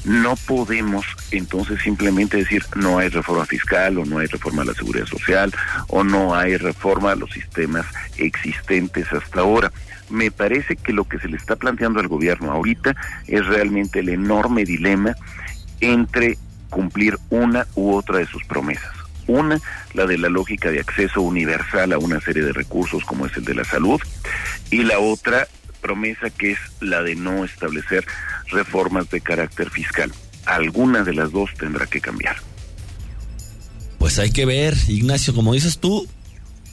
No 0.04 0.36
podemos 0.36 1.06
entonces 1.30 1.82
simplemente 1.82 2.38
decir 2.38 2.64
no 2.76 2.98
hay 2.98 3.10
reforma 3.10 3.46
fiscal 3.46 3.98
o 4.00 4.06
no 4.06 4.18
hay 4.18 4.28
reforma 4.28 4.64
a 4.64 4.66
la 4.66 4.74
seguridad 4.74 5.06
social 5.06 5.54
o 5.88 6.04
no 6.04 6.36
hay 6.36 6.58
reforma 6.58 7.12
a 7.12 7.16
los 7.16 7.32
sistemas 7.32 7.86
existentes 8.18 9.12
hasta 9.14 9.42
ahora. 9.42 9.72
Me 10.10 10.32
parece 10.32 10.76
que 10.76 10.92
lo 10.92 11.06
que 11.06 11.20
se 11.20 11.28
le 11.28 11.38
está 11.38 11.56
planteando 11.56 12.00
al 12.00 12.08
gobierno 12.08 12.52
ahorita 12.52 12.96
es 13.28 13.46
realmente 13.46 14.00
el 14.00 14.10
enorme 14.10 14.66
dilema 14.66 15.16
entre 15.80 16.38
cumplir 16.70 17.18
una 17.30 17.68
u 17.76 17.94
otra 17.94 18.18
de 18.18 18.26
sus 18.26 18.44
promesas. 18.46 19.01
Una, 19.28 19.60
la 19.94 20.06
de 20.06 20.18
la 20.18 20.30
lógica 20.30 20.72
de 20.72 20.80
acceso 20.80 21.22
universal 21.22 21.94
a 21.94 21.98
una 21.98 22.20
serie 22.22 22.44
de 22.44 22.54
recursos 22.54 23.04
como 23.06 23.26
es 23.26 23.38
el 23.38 23.46
de 23.46 23.56
la 23.56 23.64
salud, 23.64 24.02
y 24.70 24.84
la 24.84 25.00
otra 25.00 25.48
promesa 25.82 26.30
que 26.30 26.52
es 26.52 26.60
la 26.80 27.02
de 27.02 27.16
no 27.16 27.44
establecer 27.44 28.06
reformas 28.48 29.10
de 29.10 29.22
carácter 29.22 29.70
fiscal. 29.70 30.12
Alguna 30.46 31.04
de 31.04 31.14
las 31.14 31.32
dos 31.32 31.52
tendrá 31.58 31.86
que 31.88 32.02
cambiar. 32.02 32.38
Pues 33.98 34.18
hay 34.20 34.32
que 34.32 34.46
ver, 34.46 34.76
Ignacio, 34.88 35.34
como 35.36 35.54
dices 35.54 35.78
tú, 35.80 36.08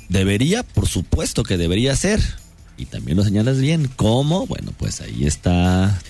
debería, 0.08 0.62
por 0.62 0.88
supuesto 0.88 1.42
que 1.42 1.58
debería 1.58 1.94
ser. 1.96 2.20
Y 2.76 2.86
también 2.86 3.16
lo 3.16 3.24
señalas 3.24 3.60
bien. 3.60 3.90
¿Cómo? 3.96 4.46
Bueno, 4.46 4.72
pues 4.78 5.00
ahí 5.00 5.26
está 5.26 6.00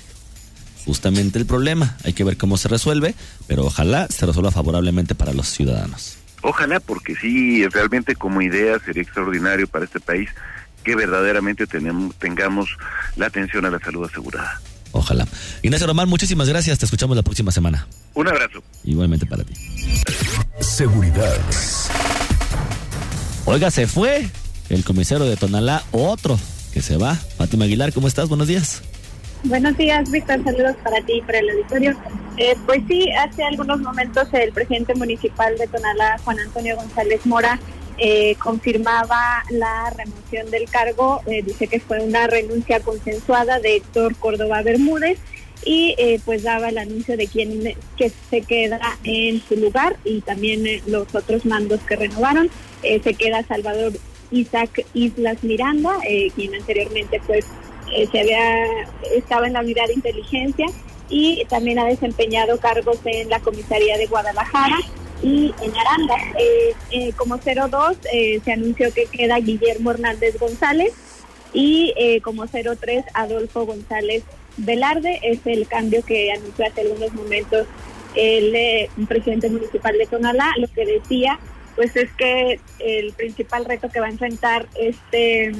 justamente 0.84 1.38
el 1.38 1.46
problema. 1.46 1.96
Hay 2.04 2.12
que 2.12 2.24
ver 2.24 2.36
cómo 2.36 2.56
se 2.56 2.68
resuelve, 2.68 3.14
pero 3.46 3.64
ojalá 3.64 4.06
se 4.08 4.26
resuelva 4.26 4.50
favorablemente 4.50 5.14
para 5.14 5.32
los 5.32 5.48
ciudadanos. 5.48 6.18
Ojalá, 6.42 6.80
porque 6.80 7.14
sí, 7.16 7.66
realmente 7.68 8.14
como 8.14 8.42
idea 8.42 8.78
sería 8.78 9.02
extraordinario 9.02 9.66
para 9.66 9.84
este 9.84 10.00
país 10.00 10.30
que 10.84 10.94
verdaderamente 10.94 11.66
tenemos, 11.66 12.14
tengamos 12.16 12.70
la 13.16 13.26
atención 13.26 13.64
a 13.66 13.70
la 13.70 13.78
salud 13.78 14.08
asegurada. 14.08 14.60
Ojalá. 14.92 15.26
Ignacio 15.62 15.86
Román, 15.86 16.08
muchísimas 16.08 16.48
gracias. 16.48 16.78
Te 16.78 16.86
escuchamos 16.86 17.16
la 17.16 17.22
próxima 17.22 17.50
semana. 17.50 17.86
Un 18.14 18.28
abrazo. 18.28 18.62
Igualmente 18.84 19.26
para 19.26 19.44
ti. 19.44 19.54
Seguridad. 20.60 21.36
Oiga, 23.44 23.70
se 23.70 23.86
fue 23.86 24.28
el 24.68 24.84
comisario 24.84 25.26
de 25.26 25.36
Tonalá, 25.36 25.82
otro 25.90 26.38
que 26.72 26.82
se 26.82 26.96
va. 26.96 27.14
Fátima 27.14 27.64
Aguilar, 27.64 27.92
¿cómo 27.92 28.08
estás? 28.08 28.28
Buenos 28.28 28.46
días. 28.46 28.82
Buenos 29.44 29.76
días, 29.76 30.10
Víctor. 30.10 30.42
Saludos 30.42 30.74
para 30.82 31.00
ti 31.02 31.14
y 31.18 31.22
para 31.22 31.38
el 31.38 31.50
auditorio. 31.50 31.96
Eh, 32.38 32.56
pues 32.66 32.82
sí, 32.88 33.08
hace 33.12 33.44
algunos 33.44 33.78
momentos 33.80 34.28
el 34.32 34.52
presidente 34.52 34.96
municipal 34.96 35.56
de 35.56 35.68
Tonalá, 35.68 36.18
Juan 36.24 36.40
Antonio 36.40 36.74
González 36.74 37.24
Mora, 37.24 37.60
eh, 37.98 38.34
confirmaba 38.42 39.44
la 39.50 39.90
remoción 39.96 40.50
del 40.50 40.68
cargo. 40.68 41.22
Eh, 41.26 41.42
dice 41.42 41.68
que 41.68 41.78
fue 41.78 42.00
una 42.00 42.26
renuncia 42.26 42.80
consensuada 42.80 43.60
de 43.60 43.76
Héctor 43.76 44.16
Córdoba 44.16 44.62
Bermúdez 44.62 45.18
y 45.64 45.94
pues 46.24 46.44
daba 46.44 46.68
el 46.68 46.78
anuncio 46.78 47.16
de 47.16 47.26
quién 47.26 47.74
que 47.96 48.10
se 48.30 48.40
queda 48.42 48.80
en 49.02 49.42
su 49.42 49.56
lugar 49.56 49.96
y 50.04 50.20
también 50.20 50.64
los 50.86 51.12
otros 51.14 51.44
mandos 51.44 51.80
que 51.80 51.96
renovaron. 51.96 52.48
se 52.80 53.14
queda 53.14 53.42
Salvador 53.42 53.92
Isaac 54.30 54.86
Islas 54.94 55.42
Miranda, 55.42 55.98
quien 56.34 56.54
anteriormente 56.54 57.20
fue 57.20 57.40
eh, 57.94 58.08
se 58.10 58.20
había 58.20 58.66
estaba 59.14 59.46
en 59.46 59.54
la 59.54 59.60
unidad 59.60 59.86
de 59.86 59.94
inteligencia 59.94 60.66
y 61.08 61.44
también 61.46 61.78
ha 61.78 61.86
desempeñado 61.86 62.58
cargos 62.58 62.98
en 63.04 63.28
la 63.28 63.40
comisaría 63.40 63.96
de 63.96 64.06
Guadalajara 64.06 64.78
y 65.22 65.54
en 65.62 65.76
Aranda. 65.76 66.16
Eh, 66.38 66.74
eh, 66.90 67.12
como 67.16 67.38
02 67.38 67.96
se 68.44 68.52
anunció 68.52 68.92
que 68.92 69.06
queda 69.06 69.38
Guillermo 69.38 69.90
Hernández 69.90 70.38
González 70.38 70.92
y 71.52 72.20
como 72.22 72.46
03 72.46 73.04
Adolfo 73.14 73.64
González 73.64 74.22
Velarde. 74.58 75.18
Es 75.22 75.40
el 75.46 75.66
cambio 75.66 76.04
que 76.04 76.30
anunció 76.32 76.66
hace 76.66 76.82
algunos 76.82 77.12
momentos 77.14 77.66
el 78.14 78.88
presidente 79.06 79.48
municipal 79.48 79.96
de 79.96 80.06
Tonalá. 80.06 80.52
Lo 80.58 80.68
que 80.68 80.84
decía 80.84 81.38
pues 81.78 81.94
es 81.94 82.12
que 82.14 82.58
el 82.80 83.12
principal 83.12 83.64
reto 83.64 83.88
que 83.88 84.00
va 84.00 84.06
a 84.06 84.10
enfrentar 84.10 84.66
este 84.74 85.52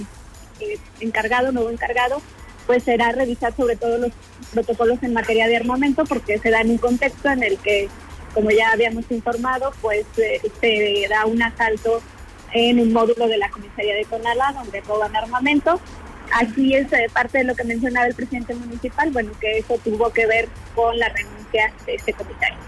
eh, 0.60 0.78
encargado, 1.00 1.52
nuevo 1.52 1.70
encargado, 1.70 2.20
pues 2.66 2.82
será 2.82 3.12
revisar 3.12 3.54
sobre 3.56 3.76
todo 3.76 3.98
los 3.98 4.12
protocolos 4.52 5.02
en 5.02 5.14
materia 5.14 5.46
de 5.46 5.56
armamento 5.56 6.04
porque 6.04 6.38
se 6.38 6.50
da 6.50 6.60
en 6.60 6.70
un 6.70 6.78
contexto 6.78 7.30
en 7.30 7.42
el 7.42 7.58
que, 7.58 7.88
como 8.34 8.50
ya 8.50 8.72
habíamos 8.72 9.10
informado, 9.10 9.72
pues 9.80 10.06
eh, 10.18 10.40
se 10.60 11.06
da 11.08 11.26
un 11.26 11.42
asalto 11.42 12.02
en 12.52 12.80
un 12.80 12.92
módulo 12.92 13.28
de 13.28 13.38
la 13.38 13.50
comisaría 13.50 13.94
de 13.94 14.04
Tonalá 14.04 14.52
donde 14.52 14.80
roban 14.82 15.14
armamento. 15.16 15.80
Aquí 16.32 16.74
es 16.74 16.92
eh, 16.92 17.08
parte 17.12 17.38
de 17.38 17.44
lo 17.44 17.54
que 17.54 17.64
mencionaba 17.64 18.06
el 18.06 18.14
presidente 18.14 18.54
municipal, 18.54 19.10
bueno, 19.10 19.32
que 19.40 19.58
eso 19.58 19.78
tuvo 19.82 20.10
que 20.12 20.26
ver 20.26 20.48
con 20.74 20.98
la 20.98 21.08
renuncia 21.08 21.72
de 21.86 21.94
este 21.94 22.12
comisario. 22.12 22.58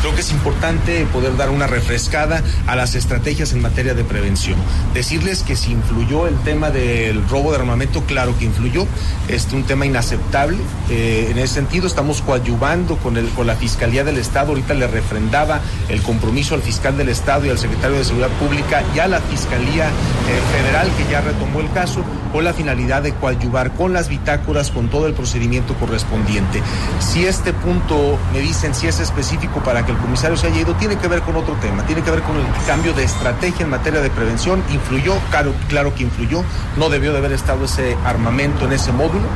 Creo 0.00 0.14
que 0.14 0.20
es 0.20 0.30
importante 0.30 1.04
poder 1.12 1.36
dar 1.36 1.50
una 1.50 1.66
refrescada 1.66 2.42
a 2.66 2.76
las 2.76 2.94
estrategias 2.94 3.52
en 3.52 3.60
materia 3.60 3.94
de 3.94 4.04
prevención. 4.04 4.56
Decirles 4.94 5.42
que 5.42 5.56
si 5.56 5.72
influyó 5.72 6.26
el 6.26 6.36
tema 6.40 6.70
del 6.70 7.28
robo 7.28 7.50
de 7.50 7.58
armamento, 7.58 8.02
claro 8.04 8.36
que 8.38 8.44
influyó. 8.44 8.86
Es 9.28 9.52
un 9.52 9.64
tema 9.64 9.86
inaceptable. 9.86 10.58
Eh, 10.90 11.28
en 11.30 11.38
ese 11.38 11.54
sentido, 11.54 11.86
estamos 11.86 12.22
coadyuvando 12.22 12.96
con, 12.98 13.16
el, 13.16 13.28
con 13.30 13.46
la 13.46 13.56
Fiscalía 13.56 14.04
del 14.04 14.18
Estado. 14.18 14.50
Ahorita 14.50 14.74
le 14.74 14.86
refrendaba 14.86 15.60
el 15.88 16.02
compromiso 16.02 16.54
al 16.54 16.62
fiscal 16.62 16.96
del 16.96 17.08
Estado 17.08 17.46
y 17.46 17.50
al 17.50 17.58
secretario 17.58 17.96
de 17.96 18.04
Seguridad 18.04 18.30
Pública 18.38 18.82
y 18.94 18.98
a 18.98 19.08
la 19.08 19.20
Fiscalía 19.20 19.86
eh, 19.86 20.56
Federal, 20.56 20.88
que 20.96 21.10
ya 21.10 21.20
retomó 21.20 21.60
el 21.60 21.72
caso, 21.72 22.04
con 22.32 22.44
la 22.44 22.52
finalidad 22.52 23.02
de 23.02 23.14
coadyuvar 23.14 23.72
con 23.72 23.92
las 23.92 24.08
bitácoras, 24.08 24.70
con 24.70 24.88
todo 24.88 25.06
el 25.06 25.14
procedimiento 25.14 25.74
correspondiente. 25.74 26.62
Si 27.00 27.24
este 27.24 27.52
punto 27.52 28.18
me 28.32 28.40
dicen 28.40 28.74
si 28.74 28.86
es 28.86 29.00
específico, 29.00 29.55
para 29.62 29.84
que 29.84 29.92
el 29.92 29.98
comisario 29.98 30.36
se 30.36 30.48
haya 30.48 30.60
ido 30.60 30.74
tiene 30.74 30.96
que 30.96 31.08
ver 31.08 31.20
con 31.20 31.36
otro 31.36 31.54
tema, 31.56 31.84
tiene 31.86 32.02
que 32.02 32.10
ver 32.10 32.22
con 32.22 32.36
el 32.36 32.46
cambio 32.66 32.92
de 32.92 33.04
estrategia 33.04 33.64
en 33.64 33.70
materia 33.70 34.00
de 34.00 34.10
prevención. 34.10 34.62
Influyó, 34.72 35.14
claro, 35.30 35.52
claro 35.68 35.94
que 35.94 36.04
influyó, 36.04 36.42
no 36.76 36.88
debió 36.88 37.12
de 37.12 37.18
haber 37.18 37.32
estado 37.32 37.64
ese 37.64 37.94
armamento 38.04 38.66
en 38.66 38.72
ese 38.72 38.92
módulo. 38.92 39.26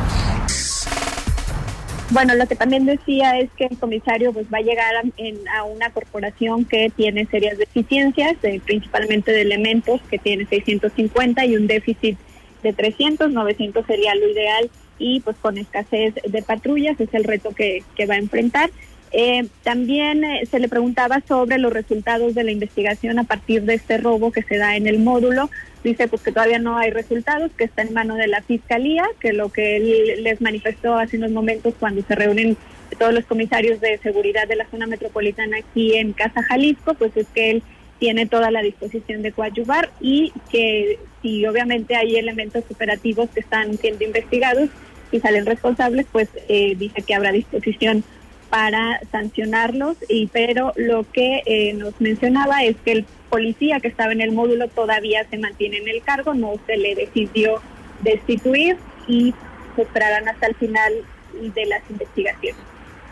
Bueno, 2.10 2.34
lo 2.34 2.46
que 2.46 2.56
también 2.56 2.86
decía 2.86 3.38
es 3.38 3.50
que 3.56 3.66
el 3.66 3.78
comisario 3.78 4.32
pues 4.32 4.46
va 4.52 4.58
a 4.58 4.62
llegar 4.62 4.92
a, 4.96 5.58
a 5.58 5.64
una 5.64 5.90
corporación 5.90 6.64
que 6.64 6.90
tiene 6.94 7.24
serias 7.26 7.56
deficiencias, 7.56 8.36
principalmente 8.64 9.30
de 9.30 9.42
elementos, 9.42 10.00
que 10.10 10.18
tiene 10.18 10.44
650 10.46 11.44
y 11.46 11.56
un 11.56 11.68
déficit 11.68 12.18
de 12.64 12.72
300, 12.72 13.30
900 13.30 13.86
sería 13.86 14.14
lo 14.16 14.28
ideal 14.28 14.70
y 14.98 15.20
pues 15.20 15.36
con 15.38 15.56
escasez 15.56 16.14
de 16.14 16.42
patrullas 16.42 17.00
es 17.00 17.12
el 17.14 17.24
reto 17.24 17.50
que, 17.50 17.82
que 17.96 18.06
va 18.06 18.14
a 18.14 18.18
enfrentar. 18.18 18.70
Eh, 19.12 19.48
también 19.64 20.22
eh, 20.22 20.46
se 20.48 20.60
le 20.60 20.68
preguntaba 20.68 21.20
sobre 21.26 21.58
los 21.58 21.72
resultados 21.72 22.34
de 22.34 22.44
la 22.44 22.52
investigación 22.52 23.18
a 23.18 23.24
partir 23.24 23.62
de 23.62 23.74
este 23.74 23.98
robo 23.98 24.30
que 24.30 24.42
se 24.42 24.56
da 24.56 24.76
en 24.76 24.86
el 24.86 25.00
módulo. 25.00 25.50
Dice 25.82 26.08
pues 26.08 26.22
que 26.22 26.32
todavía 26.32 26.58
no 26.58 26.76
hay 26.76 26.90
resultados, 26.90 27.50
que 27.56 27.64
está 27.64 27.82
en 27.82 27.92
mano 27.92 28.14
de 28.14 28.28
la 28.28 28.42
fiscalía, 28.42 29.04
que 29.18 29.32
lo 29.32 29.50
que 29.50 29.76
él 29.76 30.22
les 30.22 30.40
manifestó 30.40 30.94
hace 30.94 31.16
unos 31.16 31.32
momentos 31.32 31.74
cuando 31.80 32.02
se 32.02 32.14
reúnen 32.14 32.56
todos 32.98 33.14
los 33.14 33.24
comisarios 33.24 33.80
de 33.80 33.98
seguridad 33.98 34.46
de 34.46 34.56
la 34.56 34.66
zona 34.66 34.86
metropolitana 34.86 35.58
aquí 35.58 35.94
en 35.96 36.12
Casa 36.12 36.42
Jalisco, 36.42 36.94
pues 36.94 37.16
es 37.16 37.26
que 37.28 37.50
él 37.50 37.62
tiene 37.98 38.26
toda 38.26 38.50
la 38.50 38.62
disposición 38.62 39.22
de 39.22 39.32
coadyuvar 39.32 39.90
y 40.00 40.32
que 40.50 40.98
si 41.22 41.46
obviamente 41.46 41.96
hay 41.96 42.16
elementos 42.16 42.64
operativos 42.70 43.28
que 43.30 43.40
están 43.40 43.76
siendo 43.78 44.04
investigados 44.04 44.70
y 45.12 45.20
salen 45.20 45.46
responsables, 45.46 46.06
pues 46.10 46.28
eh, 46.48 46.74
dice 46.76 47.02
que 47.02 47.14
habrá 47.14 47.32
disposición 47.32 48.04
para 48.50 49.00
sancionarlos, 49.10 49.96
y 50.08 50.26
pero 50.26 50.72
lo 50.76 51.10
que 51.10 51.42
eh, 51.46 51.72
nos 51.74 51.98
mencionaba 52.00 52.64
es 52.64 52.76
que 52.84 52.92
el 52.92 53.06
policía 53.30 53.80
que 53.80 53.88
estaba 53.88 54.12
en 54.12 54.20
el 54.20 54.32
módulo 54.32 54.68
todavía 54.68 55.26
se 55.30 55.38
mantiene 55.38 55.78
en 55.78 55.88
el 55.88 56.02
cargo, 56.02 56.34
no 56.34 56.54
se 56.66 56.76
le 56.76 56.94
decidió 56.94 57.62
destituir 58.02 58.76
y 59.06 59.32
se 59.76 59.82
esperarán 59.82 60.28
hasta 60.28 60.48
el 60.48 60.56
final 60.56 60.92
de 61.32 61.66
las 61.66 61.82
investigaciones. 61.88 62.60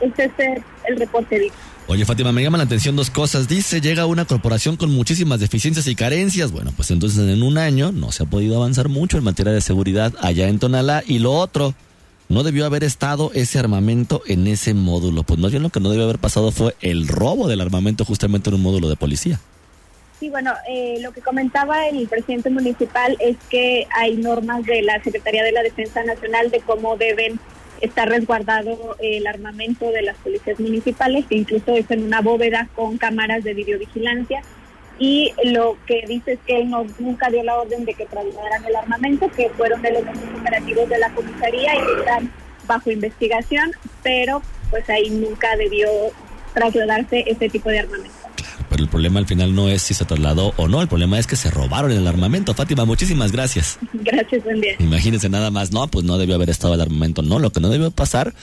Este 0.01 0.25
es 0.25 0.33
el 0.89 0.97
reporte, 0.97 1.39
Víctor. 1.39 1.59
Oye, 1.91 2.05
Fátima, 2.05 2.33
me 2.33 2.43
llaman 2.43 2.59
la 2.59 2.67
atención 2.67 2.97
dos 2.97 3.11
cosas. 3.11 3.49
Dice, 3.49 3.81
llega 3.81 4.05
una 4.05 4.27
corporación 4.27 4.77
con 4.77 4.93
muchísimas 4.93 5.41
deficiencias 5.41 5.87
y 5.87 5.95
carencias. 5.95 6.53
Bueno, 6.53 6.71
pues 6.77 6.91
entonces 6.91 7.19
en 7.21 7.43
un 7.43 7.57
año 7.57 7.93
no 7.93 8.13
se 8.13 8.25
ha 8.25 8.27
podido 8.27 8.59
avanzar 8.59 8.91
mucho 8.91 9.17
en 9.17 9.25
materia 9.25 9.53
de 9.53 9.63
seguridad 9.63 10.13
allá 10.21 10.49
en 10.49 10.59
Tonalá. 10.59 11.03
Y 11.07 11.19
lo 11.19 11.33
otro, 11.33 11.75
no 12.29 12.43
debió 12.43 12.67
haber 12.67 12.85
estado 12.85 13.31
ese 13.35 13.59
armamento 13.59 14.23
en 14.27 14.47
ese 14.47 14.75
módulo. 14.75 15.23
Pues 15.23 15.41
más 15.41 15.51
bien 15.51 15.63
lo 15.63 15.71
que 15.71 15.81
no 15.81 15.91
debió 15.91 16.05
haber 16.05 16.19
pasado 16.19 16.53
fue 16.53 16.75
el 16.81 17.09
robo 17.09 17.49
del 17.49 17.61
armamento 17.61 18.05
justamente 18.05 18.51
en 18.51 18.57
un 18.57 18.63
módulo 18.63 18.89
de 18.89 18.97
policía. 18.97 19.41
Sí, 20.21 20.31
bueno, 20.31 20.53
eh, 20.69 20.99
lo 21.01 21.13
que 21.13 21.21
comentaba 21.21 21.87
el 21.89 22.09
presidente 22.09 22.51
municipal 22.51 23.17
es 23.21 23.37
que 23.49 23.87
hay 23.91 24.17
normas 24.17 24.65
de 24.65 24.83
la 24.83 25.03
Secretaría 25.03 25.45
de 25.45 25.53
la 25.53 25.63
Defensa 25.63 26.03
Nacional 26.03 26.51
de 26.51 26.61
cómo 26.61 26.97
deben 26.97 27.39
estar 27.81 28.09
resguardado 28.09 28.97
el 28.99 29.27
armamento 29.29 29.91
de 29.93 30.03
las 30.03 30.17
policías 30.17 30.59
municipales, 30.59 31.25
incluso 31.31 31.77
es 31.77 31.89
en 31.93 32.03
una 32.03 32.21
bóveda 32.21 32.69
con 32.75 32.99
cámaras 32.99 33.45
de 33.45 33.55
videovigilancia 33.55 34.43
y 34.99 35.33
lo 35.45 35.77
que 35.87 36.03
dice 36.09 36.33
es 36.33 36.39
que 36.47 36.61
él 36.61 36.71
no, 36.71 36.85
nunca 36.99 37.31
dio 37.31 37.43
la 37.45 37.57
orden 37.57 37.85
de 37.85 37.95
que 37.95 38.05
trasladaran 38.07 38.65
el 38.65 38.75
armamento, 38.75 39.31
que 39.31 39.49
fueron 39.51 39.85
elementos 39.85 40.25
operativos 40.41 40.89
de 40.89 40.99
la 40.99 41.15
comisaría 41.15 41.75
y 41.77 41.87
que 41.87 42.01
están 42.01 42.33
bajo 42.67 42.91
investigación, 42.91 43.71
pero 44.03 44.43
pues 44.71 44.89
ahí 44.91 45.09
nunca 45.11 45.57
debió 45.57 45.89
trasladarse 46.53 47.25
ese 47.27 47.49
tipo 47.49 47.71
de 47.71 47.79
armamento. 47.79 48.17
Claro, 48.35 48.67
pero 48.69 48.83
el 48.83 48.89
problema 48.89 49.21
al 49.21 49.27
final 49.27 49.55
no 49.55 49.69
es 49.69 49.83
si 49.83 49.95
se 49.95 50.05
trasladó 50.05 50.53
o 50.57 50.67
no, 50.67 50.83
el 50.83 50.89
problema 50.89 51.19
es 51.19 51.29
que 51.29 51.37
se 51.37 51.51
robaron 51.51 51.93
el 51.93 52.07
armamento. 52.07 52.53
Fátima, 52.55 52.85
muchísimas 52.85 53.31
gracias. 53.31 53.79
Gracias, 53.93 54.43
buen 54.43 54.61
día. 54.61 54.75
Imagínense 54.81 55.29
nada 55.29 55.51
más, 55.51 55.71
no, 55.73 55.87
pues 55.89 56.05
no 56.05 56.19
debió 56.19 56.35
haber 56.35 56.51
estado 56.51 56.75
el 56.75 56.81
armamento, 56.81 57.23
no, 57.23 57.39
lo 57.39 57.51
que 57.51 57.61
no 57.61 57.69
debió 57.69 57.91
pasar 57.93 58.35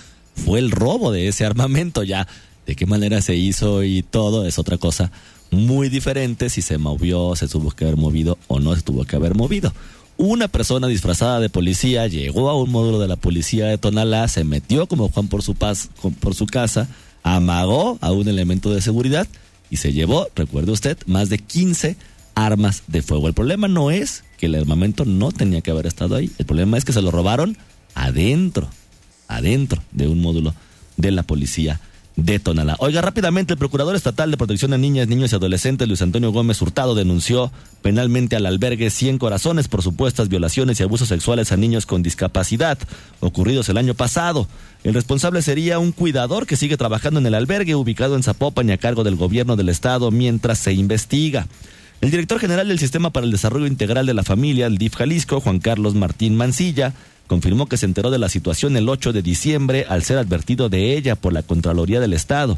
fue 0.45 0.59
el 0.59 0.71
robo 0.71 1.11
de 1.11 1.27
ese 1.27 1.45
armamento 1.45 2.03
ya. 2.03 2.27
De 2.65 2.75
qué 2.75 2.87
manera 2.87 3.21
se 3.21 3.35
hizo 3.35 3.83
y 3.83 4.01
todo 4.01 4.47
es 4.47 4.57
otra 4.57 4.79
cosa 4.79 5.11
muy 5.55 5.89
diferente 5.89 6.49
si 6.49 6.61
se 6.61 6.77
movió, 6.77 7.35
se 7.35 7.47
tuvo 7.47 7.71
que 7.71 7.85
haber 7.85 7.97
movido 7.97 8.37
o 8.47 8.59
no 8.59 8.75
se 8.75 8.81
tuvo 8.81 9.05
que 9.05 9.15
haber 9.15 9.35
movido. 9.35 9.73
Una 10.17 10.47
persona 10.47 10.87
disfrazada 10.87 11.39
de 11.39 11.49
policía 11.49 12.07
llegó 12.07 12.49
a 12.49 12.57
un 12.57 12.71
módulo 12.71 12.99
de 12.99 13.07
la 13.07 13.17
policía 13.17 13.65
de 13.65 13.77
Tonalá, 13.77 14.27
se 14.27 14.43
metió 14.43 14.87
como 14.87 15.09
Juan 15.09 15.27
por 15.27 15.41
su, 15.41 15.55
paz, 15.55 15.89
por 16.21 16.35
su 16.35 16.45
casa, 16.45 16.87
amagó 17.23 17.97
a 18.01 18.11
un 18.11 18.27
elemento 18.27 18.73
de 18.73 18.81
seguridad 18.81 19.27
y 19.69 19.77
se 19.77 19.91
llevó, 19.91 20.27
recuerde 20.35 20.71
usted, 20.71 20.97
más 21.05 21.29
de 21.29 21.39
15 21.39 21.97
armas 22.33 22.83
de 22.87 23.01
fuego. 23.01 23.27
El 23.27 23.33
problema 23.33 23.67
no 23.67 23.91
es 23.91 24.23
que 24.37 24.45
el 24.45 24.55
armamento 24.55 25.03
no 25.03 25.31
tenía 25.31 25.61
que 25.61 25.71
haber 25.71 25.85
estado 25.85 26.15
ahí, 26.15 26.31
el 26.37 26.45
problema 26.45 26.77
es 26.77 26.85
que 26.85 26.93
se 26.93 27.01
lo 27.01 27.11
robaron 27.11 27.57
adentro, 27.93 28.69
adentro 29.27 29.81
de 29.91 30.07
un 30.07 30.21
módulo 30.21 30.53
de 30.97 31.11
la 31.11 31.23
policía 31.23 31.81
de. 32.15 32.41
Oiga, 32.79 33.01
rápidamente, 33.01 33.53
el 33.53 33.59
Procurador 33.59 33.95
Estatal 33.95 34.31
de 34.31 34.37
Protección 34.37 34.73
a 34.73 34.77
Niñas, 34.77 35.07
Niños 35.07 35.33
y 35.33 35.35
Adolescentes, 35.35 35.87
Luis 35.87 36.01
Antonio 36.01 36.31
Gómez 36.31 36.61
Hurtado, 36.61 36.95
denunció 36.95 37.51
penalmente 37.81 38.35
al 38.35 38.45
albergue 38.45 38.89
100 38.89 39.17
Corazones 39.17 39.67
por 39.67 39.81
supuestas 39.81 40.29
violaciones 40.29 40.79
y 40.79 40.83
abusos 40.83 41.09
sexuales 41.09 41.51
a 41.51 41.57
niños 41.57 41.85
con 41.85 42.03
discapacidad 42.03 42.77
ocurridos 43.19 43.67
el 43.69 43.77
año 43.77 43.95
pasado. 43.95 44.47
El 44.83 44.93
responsable 44.93 45.41
sería 45.41 45.79
un 45.79 45.91
cuidador 45.91 46.45
que 46.47 46.55
sigue 46.55 46.77
trabajando 46.77 47.19
en 47.19 47.25
el 47.25 47.35
albergue 47.35 47.75
ubicado 47.75 48.15
en 48.15 48.23
Zapopan 48.23 48.69
y 48.69 48.71
a 48.71 48.77
cargo 48.77 49.03
del 49.03 49.15
gobierno 49.15 49.55
del 49.55 49.69
estado 49.69 50.11
mientras 50.11 50.59
se 50.59 50.73
investiga. 50.73 51.47
El 52.01 52.11
director 52.11 52.39
general 52.39 52.67
del 52.67 52.79
Sistema 52.79 53.09
para 53.09 53.25
el 53.25 53.31
Desarrollo 53.31 53.67
Integral 53.67 54.05
de 54.05 54.13
la 54.13 54.23
Familia, 54.23 54.67
el 54.67 54.77
DIF 54.77 54.95
Jalisco, 54.95 55.41
Juan 55.41 55.59
Carlos 55.59 55.95
Martín 55.95 56.35
Mancilla, 56.35 56.93
confirmó 57.27 57.67
que 57.67 57.77
se 57.77 57.85
enteró 57.85 58.11
de 58.11 58.19
la 58.19 58.29
situación 58.29 58.77
el 58.77 58.89
8 58.89 59.13
de 59.13 59.21
diciembre 59.21 59.85
al 59.89 60.03
ser 60.03 60.17
advertido 60.17 60.69
de 60.69 60.95
ella 60.95 61.15
por 61.15 61.33
la 61.33 61.43
Contraloría 61.43 61.99
del 61.99 62.13
Estado. 62.13 62.57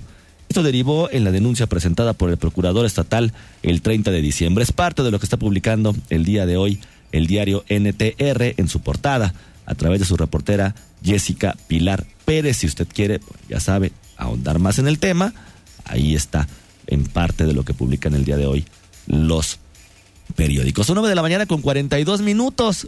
Esto 0.49 0.63
derivó 0.63 1.09
en 1.11 1.24
la 1.24 1.32
denuncia 1.32 1.68
presentada 1.68 2.13
por 2.13 2.30
el 2.30 2.38
Procurador 2.38 2.86
Estatal 2.86 3.34
el 3.63 3.82
30 3.82 4.11
de 4.11 4.22
diciembre. 4.22 4.63
Es 4.63 4.72
parte 4.72 5.03
de 5.03 5.11
lo 5.11 5.20
que 5.20 5.26
está 5.26 5.38
publicando 5.38 5.95
el 6.09 6.24
día 6.26 6.45
de 6.45 6.57
hoy 6.57 6.80
el 7.11 7.28
diario 7.28 7.63
NTR 7.70 8.53
en 8.57 8.68
su 8.68 8.82
portada 8.82 9.34
a 9.65 9.76
través 9.76 9.99
de 9.99 10.05
su 10.05 10.15
reportera 10.18 10.76
Jessica 11.03 11.55
Pilar 11.68 12.05
Pérez. 12.26 12.57
Si 12.57 12.68
usted 12.68 12.88
quiere, 12.88 13.20
ya 13.49 13.59
sabe, 13.59 13.91
ahondar 14.15 14.59
más 14.59 14.80
en 14.80 14.88
el 14.88 14.99
tema, 14.99 15.34
ahí 15.86 16.15
está 16.15 16.47
en 16.88 17.03
parte 17.03 17.45
de 17.45 17.53
lo 17.53 17.63
que 17.63 17.74
publican 17.74 18.13
el 18.13 18.26
día 18.26 18.38
de 18.38 18.45
hoy 18.45 18.65
los 19.05 19.59
periódicos. 20.36 20.89
9 20.89 21.09
de 21.09 21.15
la 21.15 21.22
mañana 21.22 21.45
con 21.45 21.61
42 21.61 22.22
minutos. 22.22 22.88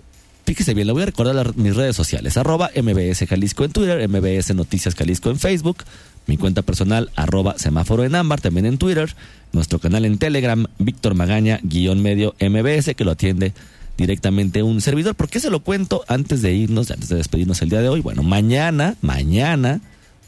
Fíjese 0.50 0.74
bien, 0.74 0.88
le 0.88 0.94
voy 0.94 1.04
a 1.04 1.06
recordar 1.06 1.56
mis 1.58 1.76
redes 1.76 1.96
sociales. 1.96 2.36
Arroba 2.36 2.72
MBS 2.76 3.28
Jalisco 3.28 3.66
en 3.66 3.72
Twitter, 3.72 4.10
MBS 4.10 4.56
Noticias 4.56 4.96
Jalisco 4.96 5.30
en 5.30 5.38
Facebook, 5.38 5.84
mi 6.26 6.38
cuenta 6.38 6.64
personal, 6.64 7.12
arroba 7.16 7.60
semáforo 7.60 8.04
en 8.04 8.16
ámbar, 8.16 8.42
también 8.42 8.66
en 8.66 8.80
Twitter, 8.80 9.14
nuestro 9.52 9.78
canal 9.78 10.06
en 10.06 10.18
Telegram, 10.18 10.66
Víctor 10.80 11.14
Magaña, 11.14 11.60
guion 11.62 12.02
medio 12.02 12.34
MBS, 12.42 12.96
que 12.96 13.06
lo 13.06 13.12
atiende 13.12 13.54
directamente 13.96 14.64
un 14.64 14.82
servidor. 14.82 15.14
¿Por 15.14 15.30
qué 15.30 15.40
se 15.40 15.52
lo 15.52 15.60
cuento 15.60 16.04
antes 16.08 16.42
de 16.42 16.52
irnos, 16.52 16.90
antes 16.90 17.10
de 17.10 17.18
despedirnos 17.18 17.62
el 17.62 17.70
día 17.70 17.82
de 17.82 17.90
hoy? 17.90 18.02
Bueno, 18.02 18.24
mañana, 18.24 18.96
mañana, 19.02 19.82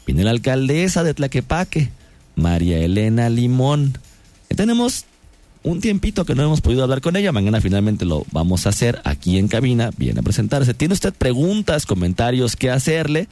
viene 0.06 0.22
la 0.22 0.30
alcaldesa 0.30 1.02
de 1.02 1.14
Tlaquepaque, 1.14 1.90
María 2.36 2.78
Elena 2.78 3.28
Limón. 3.28 3.98
Tenemos 4.54 5.04
un 5.62 5.80
tiempito 5.80 6.24
que 6.24 6.34
no 6.34 6.42
hemos 6.42 6.60
podido 6.60 6.82
hablar 6.82 7.00
con 7.00 7.16
ella. 7.16 7.32
Mañana 7.32 7.60
finalmente 7.60 8.04
lo 8.04 8.24
vamos 8.32 8.66
a 8.66 8.70
hacer 8.70 9.00
aquí 9.04 9.38
en 9.38 9.48
cabina. 9.48 9.90
Viene 9.96 10.20
a 10.20 10.22
presentarse. 10.22 10.74
¿Tiene 10.74 10.94
usted 10.94 11.12
preguntas, 11.12 11.86
comentarios 11.86 12.56
que 12.56 12.70
hacerle? 12.70 13.28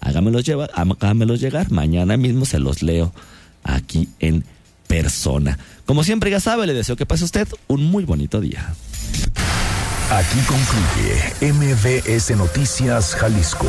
Hágamelos, 0.00 0.44
llevar, 0.44 0.70
hágamelos 0.74 1.40
llegar. 1.40 1.70
Mañana 1.70 2.16
mismo 2.16 2.44
se 2.44 2.58
los 2.58 2.82
leo 2.82 3.12
aquí 3.62 4.08
en 4.20 4.44
persona. 4.86 5.58
Como 5.86 6.04
siempre 6.04 6.30
ya 6.30 6.40
sabe, 6.40 6.66
le 6.66 6.74
deseo 6.74 6.96
que 6.96 7.06
pase 7.06 7.24
usted 7.24 7.48
un 7.66 7.84
muy 7.84 8.04
bonito 8.04 8.40
día. 8.40 8.74
Aquí 10.10 10.38
concluye 10.46 11.52
MBS 11.52 12.36
Noticias 12.36 13.14
Jalisco. 13.14 13.68